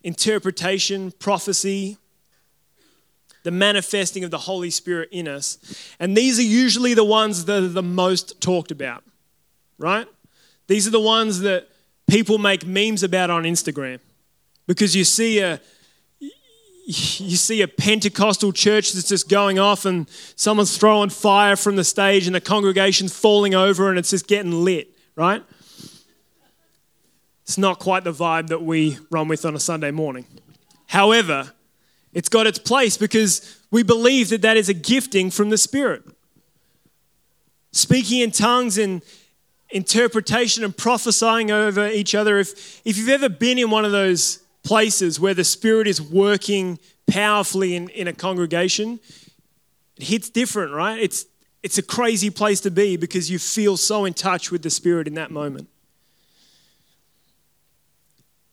interpretation, 0.02 1.12
prophecy, 1.12 1.98
the 3.44 3.50
manifesting 3.50 4.24
of 4.24 4.30
the 4.30 4.38
Holy 4.38 4.70
Spirit 4.70 5.10
in 5.12 5.28
us. 5.28 5.58
And 6.00 6.16
these 6.16 6.38
are 6.38 6.42
usually 6.42 6.94
the 6.94 7.04
ones 7.04 7.44
that 7.44 7.62
are 7.62 7.68
the 7.68 7.82
most 7.82 8.40
talked 8.40 8.70
about, 8.70 9.04
right? 9.78 10.08
These 10.66 10.88
are 10.88 10.90
the 10.90 11.00
ones 11.00 11.40
that 11.40 11.68
people 12.08 12.38
make 12.38 12.66
memes 12.66 13.02
about 13.02 13.30
on 13.30 13.44
Instagram 13.44 14.00
because 14.66 14.96
you 14.96 15.04
see 15.04 15.40
a, 15.40 15.60
you 16.86 17.36
see 17.36 17.62
a 17.62 17.68
Pentecostal 17.68 18.52
church 18.52 18.92
that's 18.92 19.08
just 19.08 19.28
going 19.28 19.58
off 19.58 19.86
and 19.86 20.08
someone's 20.36 20.76
throwing 20.76 21.08
fire 21.08 21.56
from 21.56 21.76
the 21.76 21.84
stage 21.84 22.26
and 22.26 22.34
the 22.34 22.40
congregation's 22.40 23.16
falling 23.16 23.54
over 23.54 23.88
and 23.88 23.98
it's 23.98 24.10
just 24.10 24.26
getting 24.26 24.64
lit, 24.64 24.88
right? 25.16 25.42
It's 27.42 27.58
not 27.58 27.78
quite 27.78 28.04
the 28.04 28.12
vibe 28.12 28.48
that 28.48 28.62
we 28.62 28.98
run 29.10 29.28
with 29.28 29.44
on 29.44 29.54
a 29.54 29.60
Sunday 29.60 29.90
morning. 29.90 30.26
However, 30.88 31.52
it's 32.12 32.28
got 32.28 32.46
its 32.46 32.58
place 32.58 32.96
because 32.96 33.60
we 33.70 33.82
believe 33.82 34.28
that 34.28 34.42
that 34.42 34.56
is 34.56 34.68
a 34.68 34.74
gifting 34.74 35.30
from 35.30 35.50
the 35.50 35.58
Spirit. 35.58 36.04
Speaking 37.72 38.20
in 38.20 38.30
tongues 38.30 38.78
and 38.78 39.02
interpretation 39.70 40.64
and 40.64 40.74
prophesying 40.76 41.50
over 41.50 41.88
each 41.88 42.14
other. 42.14 42.38
If, 42.38 42.80
if 42.86 42.96
you've 42.96 43.08
ever 43.08 43.28
been 43.28 43.58
in 43.58 43.70
one 43.70 43.84
of 43.84 43.92
those 43.92 44.43
places 44.64 45.20
where 45.20 45.34
the 45.34 45.44
Spirit 45.44 45.86
is 45.86 46.02
working 46.02 46.78
powerfully 47.06 47.76
in, 47.76 47.88
in 47.90 48.08
a 48.08 48.12
congregation, 48.12 48.98
it 49.96 50.04
hits 50.04 50.30
different, 50.30 50.72
right? 50.72 50.98
It's, 51.00 51.26
it's 51.62 51.78
a 51.78 51.82
crazy 51.82 52.30
place 52.30 52.60
to 52.62 52.70
be 52.70 52.96
because 52.96 53.30
you 53.30 53.38
feel 53.38 53.76
so 53.76 54.04
in 54.04 54.14
touch 54.14 54.50
with 54.50 54.62
the 54.62 54.70
Spirit 54.70 55.06
in 55.06 55.14
that 55.14 55.30
moment. 55.30 55.68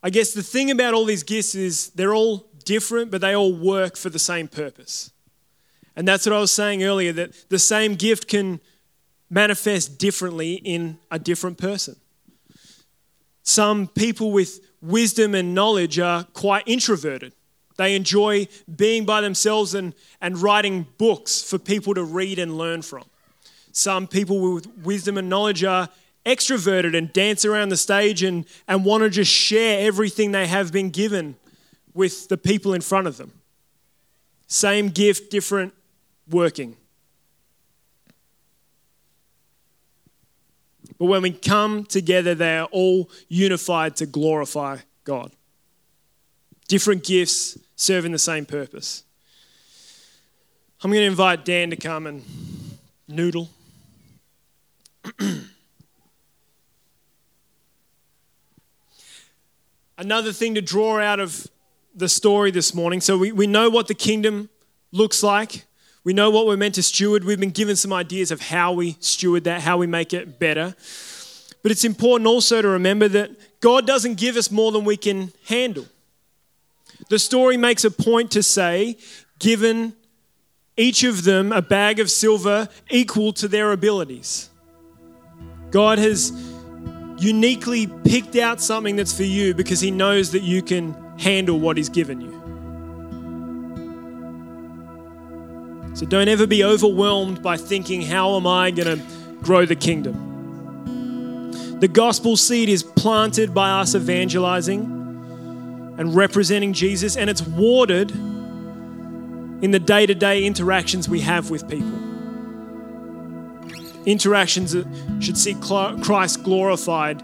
I 0.04 0.10
guess 0.10 0.34
the 0.34 0.43
thing 0.43 0.71
about 0.71 0.93
all 0.93 1.06
these 1.06 1.24
gifts 1.24 1.56
is 1.56 1.89
they're 1.91 2.13
all 2.13 2.47
different, 2.65 3.12
but 3.12 3.21
they 3.21 3.36
all 3.36 3.54
work 3.54 3.95
for 3.95 4.10
the 4.10 4.19
same 4.19 4.47
purpose. 4.47 5.12
And 5.95 6.08
that's 6.08 6.26
what 6.26 6.34
I 6.34 6.39
was 6.39 6.52
saying 6.52 6.84
earlier 6.84 7.13
that 7.13 7.50
the 7.50 7.60
same 7.60 7.95
gift 7.95 8.28
can 8.28 8.60
manifest 9.30 9.97
differently 9.97 10.56
in 10.56 10.97
a 11.10 11.19
different 11.19 11.58
person. 11.58 11.95
Some 13.43 13.88
people 13.88 14.32
with 14.32 14.60
wisdom 14.82 15.36
and 15.36 15.54
knowledge 15.54 16.00
are 16.00 16.24
quite 16.34 16.63
introverted. 16.65 17.34
They 17.78 17.96
enjoy 17.96 18.48
being 18.76 19.06
by 19.06 19.22
themselves 19.22 19.74
and, 19.74 19.96
and 20.20 20.38
writing 20.38 20.88
books 20.98 21.41
for 21.41 21.58
people 21.58 21.94
to 21.94 22.04
read 22.04 22.39
and 22.39 22.58
learn 22.58 22.82
from. 22.82 23.06
Some 23.72 24.08
people 24.08 24.54
with 24.54 24.67
wisdom 24.84 25.17
and 25.17 25.30
knowledge 25.30 25.63
are 25.63 25.89
extroverted 26.26 26.96
and 26.96 27.12
dance 27.13 27.46
around 27.46 27.70
the 27.70 27.78
stage 27.78 28.22
and, 28.22 28.46
and 28.67 28.86
want 28.86 29.04
to 29.04 29.10
just 29.10 29.32
share 29.32 29.86
everything 29.86 30.32
they 30.32 30.48
have 30.48 30.72
been 30.72 30.89
given 30.89 31.36
with 31.94 32.28
the 32.28 32.38
people 32.38 32.74
in 32.74 32.82
front 32.82 33.08
of 33.08 33.17
them. 33.17 33.32
Same 34.48 34.89
gift, 34.89 35.32
different 35.32 35.74
working. 36.30 36.76
But 41.02 41.08
when 41.08 41.24
we 41.24 41.32
come 41.32 41.84
together, 41.84 42.36
they 42.36 42.60
are 42.60 42.68
all 42.72 43.10
unified 43.28 43.96
to 43.96 44.06
glorify 44.06 44.78
God. 45.04 45.32
Different 46.68 47.04
gifts 47.04 47.58
serving 47.76 48.12
the 48.12 48.20
same 48.20 48.46
purpose. 48.46 49.04
I'm 50.84 50.92
going 50.92 51.02
to 51.02 51.08
invite 51.08 51.44
Dan 51.44 51.72
to 51.72 51.76
come 51.76 52.06
and 52.06 52.24
noodle. 53.08 53.50
Another 59.98 60.32
thing 60.32 60.54
to 60.54 60.62
draw 60.62 61.00
out 61.00 61.20
of 61.20 61.48
the 61.96 62.10
story 62.10 62.52
this 62.52 62.76
morning 62.76 63.02
so 63.02 63.18
we, 63.18 63.32
we 63.32 63.48
know 63.48 63.72
what 63.72 63.88
the 63.88 63.96
kingdom 63.96 64.52
looks 64.92 65.24
like. 65.24 65.66
We 66.04 66.14
know 66.14 66.32
what 66.32 66.48
we're 66.48 66.58
meant 66.58 66.76
to 66.76 66.84
steward. 66.84 67.24
We've 67.24 67.40
been 67.40 67.52
given 67.52 67.76
some 67.76 67.94
ideas 67.94 68.32
of 68.32 68.42
how 68.42 68.74
we 68.74 68.98
steward 69.00 69.44
that, 69.44 69.62
how 69.62 69.78
we 69.78 69.88
make 69.88 70.14
it 70.14 70.40
better. 70.40 70.76
But 71.62 71.72
it's 71.72 71.86
important 71.86 72.28
also 72.28 72.62
to 72.62 72.68
remember 72.68 73.08
that 73.10 73.60
God 73.60 73.86
doesn't 73.86 74.16
give 74.16 74.36
us 74.36 74.50
more 74.50 74.72
than 74.72 74.84
we 74.84 74.98
can 74.98 75.32
handle. 75.48 75.86
The 77.10 77.20
story 77.20 77.58
makes 77.58 77.84
a 77.84 77.92
point 77.92 78.32
to 78.32 78.42
say, 78.42 78.98
given 79.38 79.94
each 80.78 81.04
of 81.04 81.24
them 81.24 81.52
a 81.52 81.62
bag 81.62 82.00
of 82.00 82.10
silver 82.10 82.68
equal 82.90 83.34
to 83.34 83.48
their 83.48 83.72
abilities. 83.72 84.50
God 85.70 86.00
has 86.00 86.32
uniquely 87.20 87.88
picked 88.04 88.36
out 88.36 88.60
something 88.62 88.96
that's 88.96 89.16
for 89.16 89.24
you 89.24 89.54
because 89.54 89.80
He 89.80 89.92
knows 89.92 90.32
that 90.32 90.42
you 90.42 90.62
can 90.64 90.96
handle 91.20 91.60
what 91.60 91.78
He's 91.78 91.90
given 91.90 92.22
you. 92.22 92.40
So 96.02 96.08
don't 96.08 96.28
ever 96.30 96.48
be 96.48 96.64
overwhelmed 96.64 97.44
by 97.44 97.58
thinking, 97.58 98.02
how 98.02 98.36
am 98.36 98.48
I 98.48 98.72
going 98.72 98.98
to 98.98 99.06
grow 99.44 99.68
the 99.68 99.76
kingdom? 99.76 101.52
The 101.80 101.88
gospel 101.88 102.36
seed 102.36 102.70
is 102.70 102.82
planted 102.82 103.54
by 103.54 103.70
us 103.70 103.94
evangelizing 103.94 104.82
and 106.00 106.16
representing 106.16 106.74
Jesus, 106.74 107.16
and 107.16 107.30
it's 107.30 107.44
watered 107.44 108.10
in 108.10 109.70
the 109.70 109.78
day 109.78 110.08
to 110.08 110.16
day 110.16 110.44
interactions 110.44 111.08
we 111.08 111.20
have 111.20 111.52
with 111.52 111.70
people. 111.70 112.00
Interactions 114.08 114.72
that 114.72 114.88
should 115.20 115.38
see 115.38 115.54
Christ 115.54 116.42
glorified 116.42 117.22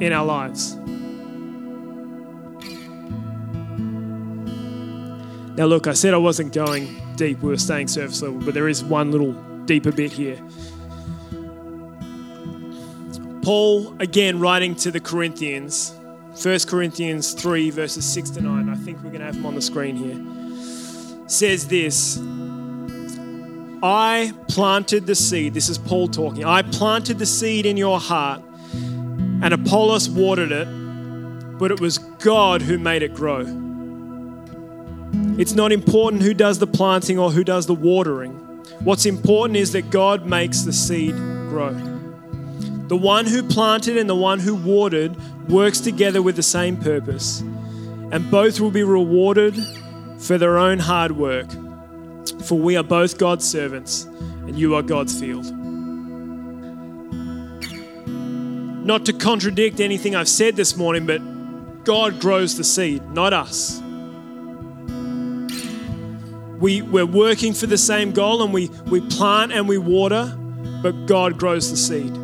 in 0.00 0.12
our 0.12 0.24
lives. 0.24 0.76
Now, 5.56 5.66
look, 5.66 5.88
I 5.88 5.92
said 5.94 6.14
I 6.14 6.18
wasn't 6.18 6.52
going 6.52 7.02
deep, 7.16 7.40
we 7.40 7.50
were 7.50 7.58
staying 7.58 7.88
surface 7.88 8.22
level, 8.22 8.40
but 8.40 8.54
there 8.54 8.68
is 8.68 8.84
one 8.84 9.10
little 9.10 9.32
deeper 9.64 9.92
bit 9.92 10.12
here. 10.12 10.38
Paul, 13.42 13.94
again, 14.00 14.40
writing 14.40 14.74
to 14.76 14.90
the 14.90 15.00
Corinthians, 15.00 15.94
1 16.42 16.58
Corinthians 16.66 17.32
3, 17.32 17.70
verses 17.70 18.04
6 18.04 18.30
to 18.30 18.40
9, 18.40 18.68
I 18.68 18.74
think 18.74 18.98
we're 18.98 19.10
going 19.10 19.20
to 19.20 19.26
have 19.26 19.36
them 19.36 19.46
on 19.46 19.54
the 19.54 19.62
screen 19.62 19.96
here, 19.96 21.28
says 21.28 21.68
this 21.68 22.18
I 23.82 24.32
planted 24.48 25.06
the 25.06 25.14
seed. 25.14 25.54
This 25.54 25.68
is 25.68 25.78
Paul 25.78 26.08
talking. 26.08 26.44
I 26.44 26.62
planted 26.62 27.18
the 27.18 27.26
seed 27.26 27.66
in 27.66 27.76
your 27.76 28.00
heart, 28.00 28.42
and 28.72 29.52
Apollos 29.54 30.08
watered 30.08 30.50
it, 30.50 30.66
but 31.58 31.70
it 31.70 31.80
was 31.80 31.98
God 31.98 32.62
who 32.62 32.78
made 32.78 33.02
it 33.02 33.14
grow. 33.14 33.65
It's 35.38 35.52
not 35.54 35.70
important 35.70 36.22
who 36.22 36.32
does 36.32 36.58
the 36.58 36.66
planting 36.66 37.18
or 37.18 37.30
who 37.30 37.44
does 37.44 37.66
the 37.66 37.74
watering. 37.74 38.32
What's 38.80 39.04
important 39.04 39.58
is 39.58 39.72
that 39.72 39.90
God 39.90 40.26
makes 40.26 40.62
the 40.62 40.72
seed 40.72 41.14
grow. 41.14 41.74
The 42.88 42.96
one 42.96 43.26
who 43.26 43.42
planted 43.42 43.96
and 43.96 44.08
the 44.08 44.14
one 44.14 44.40
who 44.40 44.54
watered 44.54 45.16
works 45.48 45.80
together 45.80 46.22
with 46.22 46.36
the 46.36 46.42
same 46.42 46.76
purpose, 46.76 47.40
and 47.40 48.30
both 48.30 48.60
will 48.60 48.70
be 48.70 48.82
rewarded 48.82 49.56
for 50.18 50.38
their 50.38 50.56
own 50.56 50.78
hard 50.78 51.12
work. 51.12 51.50
For 52.44 52.58
we 52.58 52.76
are 52.76 52.84
both 52.84 53.18
God's 53.18 53.46
servants, 53.46 54.04
and 54.04 54.58
you 54.58 54.74
are 54.74 54.82
God's 54.82 55.18
field. 55.18 55.44
Not 58.86 59.04
to 59.06 59.12
contradict 59.12 59.80
anything 59.80 60.14
I've 60.14 60.28
said 60.28 60.56
this 60.56 60.76
morning, 60.76 61.06
but 61.06 61.84
God 61.84 62.20
grows 62.20 62.56
the 62.56 62.64
seed, 62.64 63.02
not 63.10 63.32
us. 63.32 63.82
We, 66.58 66.82
we're 66.82 67.06
working 67.06 67.52
for 67.52 67.66
the 67.66 67.78
same 67.78 68.12
goal 68.12 68.42
and 68.42 68.52
we, 68.52 68.68
we 68.86 69.00
plant 69.00 69.52
and 69.52 69.68
we 69.68 69.78
water, 69.78 70.34
but 70.82 71.06
God 71.06 71.38
grows 71.38 71.70
the 71.70 71.76
seed. 71.76 72.14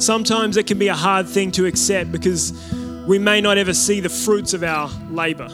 Sometimes 0.00 0.56
it 0.56 0.66
can 0.66 0.78
be 0.78 0.88
a 0.88 0.94
hard 0.94 1.26
thing 1.26 1.50
to 1.52 1.66
accept 1.66 2.12
because 2.12 2.52
we 3.06 3.18
may 3.18 3.40
not 3.40 3.56
ever 3.56 3.72
see 3.72 4.00
the 4.00 4.08
fruits 4.08 4.52
of 4.52 4.62
our 4.62 4.88
labor. 5.10 5.48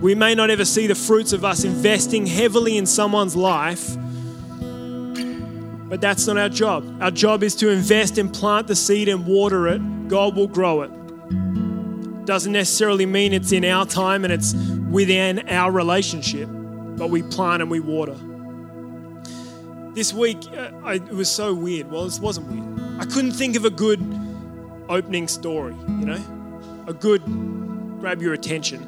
We 0.00 0.14
may 0.14 0.34
not 0.34 0.48
ever 0.48 0.64
see 0.64 0.86
the 0.86 0.94
fruits 0.94 1.32
of 1.32 1.44
us 1.44 1.64
investing 1.64 2.26
heavily 2.26 2.76
in 2.76 2.86
someone's 2.86 3.36
life, 3.36 3.96
but 5.88 6.00
that's 6.00 6.26
not 6.26 6.38
our 6.38 6.48
job. 6.48 7.02
Our 7.02 7.10
job 7.10 7.42
is 7.42 7.56
to 7.56 7.68
invest 7.68 8.16
and 8.16 8.32
plant 8.32 8.68
the 8.68 8.76
seed 8.76 9.08
and 9.08 9.26
water 9.26 9.66
it. 9.68 10.08
God 10.08 10.36
will 10.36 10.46
grow 10.46 10.82
it. 10.82 10.90
Doesn't 12.30 12.52
necessarily 12.52 13.06
mean 13.06 13.32
it's 13.32 13.50
in 13.50 13.64
our 13.64 13.84
time 13.84 14.22
and 14.22 14.32
it's 14.32 14.54
within 14.88 15.48
our 15.48 15.72
relationship, 15.72 16.48
but 16.96 17.10
we 17.10 17.24
plant 17.24 17.60
and 17.60 17.68
we 17.68 17.80
water. 17.80 18.16
This 19.96 20.14
week, 20.14 20.38
uh, 20.56 20.70
I, 20.84 20.94
it 20.94 21.08
was 21.08 21.28
so 21.28 21.52
weird. 21.52 21.90
Well, 21.90 22.04
this 22.04 22.20
wasn't 22.20 22.46
weird 22.46 23.00
I 23.00 23.04
couldn't 23.06 23.32
think 23.32 23.56
of 23.56 23.64
a 23.64 23.70
good 23.70 23.98
opening 24.88 25.26
story, 25.26 25.74
you 25.74 26.06
know, 26.06 26.84
a 26.86 26.94
good 26.94 27.20
grab 27.98 28.22
your 28.22 28.32
attention. 28.32 28.80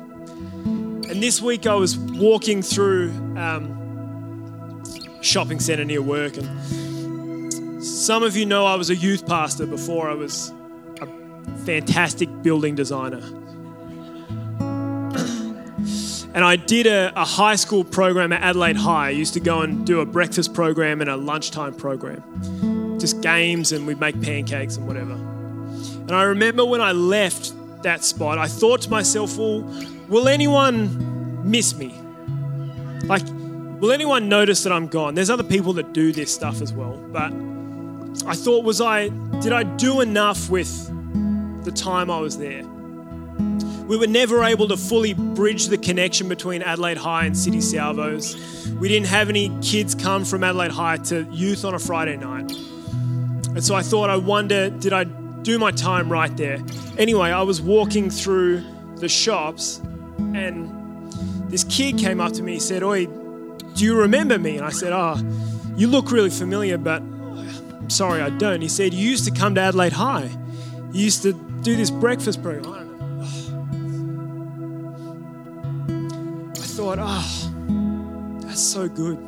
And 1.10 1.20
this 1.20 1.42
week 1.42 1.66
I 1.66 1.74
was 1.74 1.98
walking 1.98 2.62
through 2.62 3.10
um, 3.36 4.84
shopping 5.20 5.58
centre 5.58 5.84
near 5.84 6.00
work, 6.00 6.36
and 6.36 7.82
some 7.82 8.22
of 8.22 8.36
you 8.36 8.46
know 8.46 8.66
I 8.66 8.76
was 8.76 8.88
a 8.88 8.94
youth 8.94 9.26
pastor 9.26 9.66
before 9.66 10.08
I 10.08 10.14
was 10.14 10.52
fantastic 11.64 12.28
building 12.42 12.74
designer. 12.74 13.22
And 16.34 16.44
I 16.44 16.56
did 16.56 16.86
a, 16.86 17.12
a, 17.14 17.26
high 17.26 17.56
school 17.56 17.84
program 17.84 18.32
at 18.32 18.40
Adelaide 18.40 18.76
High. 18.76 19.08
I 19.08 19.10
used 19.10 19.34
to 19.34 19.40
go 19.40 19.60
and 19.60 19.86
do 19.86 20.00
a 20.00 20.06
breakfast 20.06 20.54
program 20.54 21.02
and 21.02 21.10
a 21.10 21.16
lunchtime 21.16 21.74
program 21.74 22.98
just 22.98 23.20
games 23.20 23.72
and 23.72 23.86
we'd 23.86 24.00
make 24.00 24.20
pancakes 24.22 24.76
and 24.76 24.86
whatever. 24.86 25.12
And 25.12 26.12
I 26.12 26.22
remember 26.22 26.64
when 26.64 26.80
I 26.80 26.92
left 26.92 27.52
that 27.82 28.02
spot, 28.04 28.38
I 28.38 28.46
thought 28.46 28.80
to 28.82 28.90
myself, 28.90 29.36
well, 29.36 29.62
will 30.08 30.28
anyone 30.28 31.50
miss 31.50 31.74
me? 31.74 31.94
Like, 33.04 33.24
will 33.80 33.92
anyone 33.92 34.28
notice 34.28 34.62
that 34.62 34.72
I'm 34.72 34.86
gone? 34.86 35.14
There's 35.14 35.30
other 35.30 35.42
people 35.42 35.72
that 35.74 35.92
do 35.92 36.12
this 36.12 36.32
stuff 36.32 36.62
as 36.62 36.72
well, 36.72 36.96
but 37.12 37.32
I 38.26 38.34
thought, 38.34 38.64
was 38.64 38.80
I, 38.80 39.08
did 39.40 39.52
I 39.52 39.64
do 39.64 40.00
enough 40.00 40.48
with 40.48 40.88
the 41.64 41.72
time 41.72 42.10
I 42.10 42.18
was 42.20 42.38
there? 42.38 42.64
We 43.86 43.96
were 43.96 44.06
never 44.06 44.42
able 44.44 44.68
to 44.68 44.76
fully 44.76 45.12
bridge 45.12 45.66
the 45.66 45.76
connection 45.76 46.28
between 46.28 46.62
Adelaide 46.62 46.96
High 46.96 47.26
and 47.26 47.36
City 47.36 47.60
Salvos. 47.60 48.66
We 48.80 48.88
didn't 48.88 49.08
have 49.08 49.28
any 49.28 49.50
kids 49.60 49.94
come 49.94 50.24
from 50.24 50.44
Adelaide 50.44 50.70
High 50.70 50.96
to 50.98 51.24
youth 51.30 51.64
on 51.64 51.74
a 51.74 51.78
Friday 51.78 52.16
night. 52.16 52.50
And 53.48 53.62
so 53.62 53.74
I 53.74 53.82
thought, 53.82 54.08
I 54.08 54.16
wonder, 54.16 54.70
did 54.70 54.92
I 54.92 55.04
do 55.04 55.58
my 55.58 55.72
time 55.72 56.10
right 56.10 56.34
there? 56.36 56.58
Anyway, 56.96 57.30
I 57.30 57.42
was 57.42 57.60
walking 57.60 58.08
through 58.08 58.64
the 58.96 59.08
shops 59.08 59.82
and 60.34 61.12
this 61.50 61.64
kid 61.64 61.98
came 61.98 62.20
up 62.20 62.32
to 62.32 62.42
me 62.42 62.54
and 62.54 62.62
said, 62.62 62.82
Oi, 62.82 63.06
do 63.06 63.84
you 63.84 63.98
remember 63.98 64.38
me? 64.38 64.56
And 64.56 64.64
I 64.64 64.70
said, 64.70 64.92
Oh, 64.92 65.16
you 65.76 65.88
look 65.88 66.10
really 66.10 66.30
familiar, 66.30 66.78
but 66.78 67.02
I'm 67.02 67.90
sorry, 67.90 68.22
I 68.22 68.30
don't. 68.30 68.62
He 68.62 68.68
said, 68.68 68.94
You 68.94 69.10
used 69.10 69.24
to 69.26 69.30
come 69.32 69.54
to 69.56 69.60
Adelaide 69.60 69.92
High. 69.92 70.30
You 70.92 71.04
used 71.04 71.22
to 71.24 71.34
do 71.62 71.76
this 71.76 71.90
breakfast 71.90 72.42
program. 72.42 72.72
I 72.72 72.78
don't 72.78 72.98
know. 72.98 73.22
I 76.60 76.64
thought, 76.64 76.98
Oh, 77.00 78.38
that's 78.40 78.62
so 78.62 78.88
good. 78.88 79.18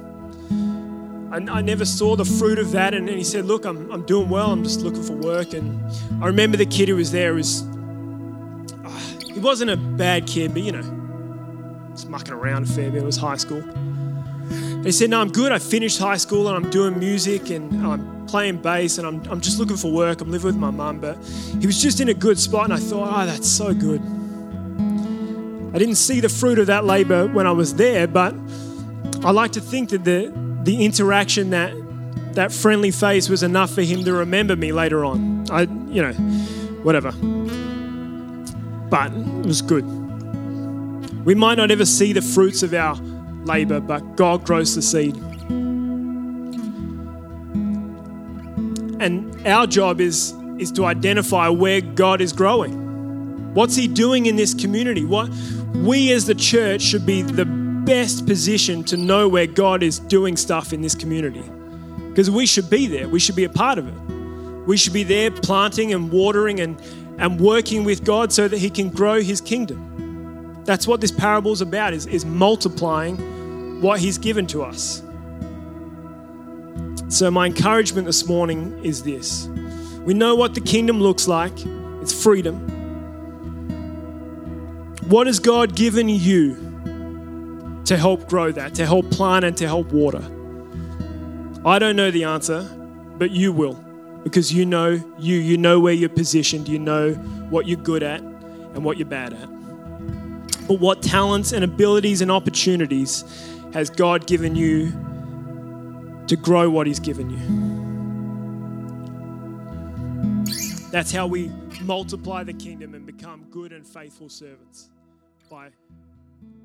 I, 1.31 1.37
I 1.59 1.61
never 1.63 1.85
saw 1.85 2.17
the 2.17 2.25
fruit 2.25 2.59
of 2.59 2.73
that. 2.73 2.95
And, 2.95 3.09
he 3.09 3.25
said, 3.25 3.45
Look, 3.45 3.65
I'm, 3.65 3.91
I'm 3.91 4.03
doing 4.03 4.29
well. 4.29 4.51
I'm 4.51 4.65
just 4.65 4.81
looking 4.81 5.03
for 5.03 5.15
work. 5.15 5.53
And 5.55 5.81
I 6.23 6.27
remember 6.27 6.57
the 6.57 6.67
kid 6.67 6.89
who 6.89 6.97
was 6.97 7.13
there 7.13 7.35
was, 7.35 7.63
uh, 7.63 8.89
he 9.33 9.41
wasn't 9.41 9.71
a 9.71 9.77
bad 9.77 10.27
kid, 10.27 10.53
but 10.53 10.63
you 10.63 10.73
know, 10.73 10.83
just 11.93 12.09
mucking 12.09 12.35
around 12.35 12.65
a 12.65 12.67
fair 12.67 12.91
bit. 12.91 13.03
It 13.03 13.07
was 13.07 13.17
high 13.17 13.37
school. 13.37 13.63
And 13.63 14.85
he 14.85 14.93
said, 14.93 15.11
No, 15.11 15.21
I'm 15.21 15.31
good. 15.31 15.53
I 15.53 15.59
finished 15.59 15.99
high 15.99 16.17
school 16.17 16.49
and 16.49 16.65
I'm 16.65 16.71
doing 16.71 16.99
music 16.99 17.51
and 17.51 17.87
I'm 17.87 18.14
playing 18.27 18.63
bass 18.63 18.99
and 18.99 19.07
I'm, 19.07 19.23
I'm 19.31 19.41
just 19.41 19.59
looking 19.59 19.77
for 19.77 19.93
work. 19.93 20.21
I'm 20.21 20.31
living 20.31 20.47
with 20.47 20.57
my 20.57 20.71
mum. 20.71 21.01
But 21.01 21.17
he 21.61 21.67
was 21.67 21.81
just 21.81 22.01
in 22.01 22.09
a 22.09 22.15
good 22.15 22.39
spot. 22.39 22.65
And 22.65 22.75
I 22.75 22.79
thought, 22.79 23.23
Oh, 23.23 23.27
that's 23.27 23.49
so 23.49 23.75
good. 23.75 24.01
I 25.75 25.79
didn't 25.79 25.97
see 25.97 26.21
the 26.21 26.29
fruit 26.29 26.59
of 26.59 26.69
that 26.69 26.85
labor 26.85 27.27
when 27.27 27.47
I 27.47 27.53
was 27.53 27.75
there, 27.75 28.07
but 28.07 28.35
I 29.25 29.33
like 29.33 29.53
to 29.53 29.61
think 29.61 29.89
that 29.91 30.05
the, 30.05 30.33
the 30.63 30.85
interaction 30.85 31.51
that 31.51 31.75
that 32.35 32.53
friendly 32.53 32.91
face 32.91 33.29
was 33.29 33.43
enough 33.43 33.71
for 33.71 33.83
him 33.83 34.05
to 34.05 34.13
remember 34.13 34.57
me 34.57 34.73
later 34.73 35.05
on. 35.05 35.47
I, 35.51 35.63
you 35.63 36.03
know, 36.03 36.13
whatever. 36.83 37.13
But 38.89 39.13
it 39.13 39.47
was 39.47 39.63
good. 39.63 39.85
We 41.25 41.35
might 41.35 41.57
not 41.57 41.71
ever 41.71 41.85
see 41.85 42.13
the 42.13 42.23
fruits 42.23 42.63
of 42.63 42.75
our 42.75 42.97
labor, 43.45 43.81
but 43.81 44.17
God 44.17 44.45
grows 44.45 44.75
the 44.75 44.83
seed. 44.83 45.17
And 49.05 49.47
our 49.47 49.67
job 49.67 50.01
is, 50.01 50.33
is 50.57 50.73
to 50.73 50.87
identify 50.87 51.49
where 51.49 51.83
God 51.83 52.23
is 52.23 52.33
growing. 52.33 53.53
What's 53.53 53.77
He 53.77 53.87
doing 53.87 54.25
in 54.25 54.37
this 54.37 54.55
community? 54.55 55.05
What 55.05 55.29
we 55.75 56.11
as 56.11 56.25
the 56.25 56.35
church 56.35 56.81
should 56.81 57.05
be 57.05 57.21
the 57.21 57.45
best 57.45 58.27
position 58.27 58.83
to 58.85 58.97
know 58.97 59.29
where 59.29 59.47
God 59.47 59.83
is 59.83 59.99
doing 59.99 60.39
stuff 60.39 60.73
in 60.73 60.81
this 60.81 60.95
community. 60.95 61.45
Because 62.09 62.31
we 62.31 62.47
should 62.47 62.71
be 62.71 62.87
there. 62.87 63.07
We 63.07 63.21
should 63.21 63.37
be 63.37 63.45
a 63.45 63.51
part 63.51 63.77
of 63.77 63.87
it. 63.87 64.67
We 64.67 64.79
should 64.79 64.95
be 64.95 65.03
there 65.03 65.31
planting 65.31 65.93
and 65.93 66.11
watering 66.11 66.61
and, 66.61 66.81
and 67.19 67.39
working 67.39 67.85
with 67.85 68.05
God 68.05 68.33
so 68.33 68.49
that 68.49 68.57
He 68.57 68.71
can 68.71 68.89
grow 68.89 69.21
His 69.21 69.43
kingdom. 69.43 70.63
That's 70.65 70.89
what 70.89 71.03
this 71.03 71.13
parable 71.13 71.53
is 71.53 71.61
about, 71.61 71.93
is, 71.93 72.07
is 72.07 72.25
multiplying 72.25 73.83
what 73.83 74.01
He's 74.01 74.17
given 74.17 74.47
to 74.47 74.63
us. 74.63 75.04
So 77.15 77.31
my 77.31 77.47
encouragement 77.47 78.09
this 78.09 78.27
morning 78.27 78.85
is 78.85 79.05
this. 79.05 79.47
We 80.05 80.15
know 80.15 80.35
what 80.35 80.55
the 80.57 80.61
kingdom 80.61 81.01
looks 81.01 81.29
like. 81.29 81.53
It's 82.03 82.13
freedom. 82.13 82.59
What 85.07 85.29
has 85.29 85.39
God 85.39 85.77
given 85.77 86.09
you 86.09 86.57
to 87.85 87.97
help 87.97 88.29
grow 88.29 88.51
that, 88.51 88.75
to 88.75 88.85
help 88.85 89.13
plant 89.13 89.45
and 89.45 89.57
to 89.59 89.67
help 89.69 89.93
water? 89.93 90.25
I 91.65 91.79
don't 91.79 91.95
know 91.95 92.11
the 92.11 92.25
answer, 92.25 92.69
but 93.17 93.31
you 93.31 93.53
will 93.53 93.75
because 94.25 94.53
you 94.53 94.67
know 94.67 95.01
you 95.17 95.37
you 95.37 95.57
know 95.57 95.79
where 95.79 95.93
you're 95.93 96.09
positioned, 96.09 96.69
you 96.69 96.81
know 96.81 97.13
what 97.49 97.69
you're 97.69 97.79
good 97.79 98.03
at 98.03 98.23
and 98.23 98.85
what 98.85 98.99
you're 98.99 99.07
bad 99.07 99.35
at. 99.35 100.67
But 100.67 100.81
what 100.81 101.01
talents 101.01 101.53
and 101.53 101.63
abilities 101.63 102.23
and 102.23 102.33
opportunities 102.33 103.25
has 103.73 103.89
God 103.89 104.27
given 104.27 104.57
you 104.57 104.93
to 106.29 106.37
grow 106.37 106.71
what 106.71 106.87
he's 106.87 107.01
given 107.01 107.31
you? 107.31 107.39
That's 110.91 111.11
how 111.11 111.27
we 111.27 111.51
multiply 111.83 112.45
the 112.45 112.53
kingdom 112.53 112.95
and 112.95 113.05
become 113.05 113.47
good 113.51 113.73
and 113.73 113.87
faithful 113.87 114.29
servants 114.29 114.91
by 115.51 115.71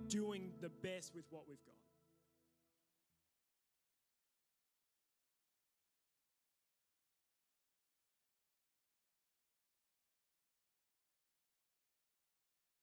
doing 0.07 0.51
the 0.61 0.69
best 0.69 1.15
with 1.15 1.25
what 1.31 1.43
we've 1.47 1.57
got. 1.65 1.78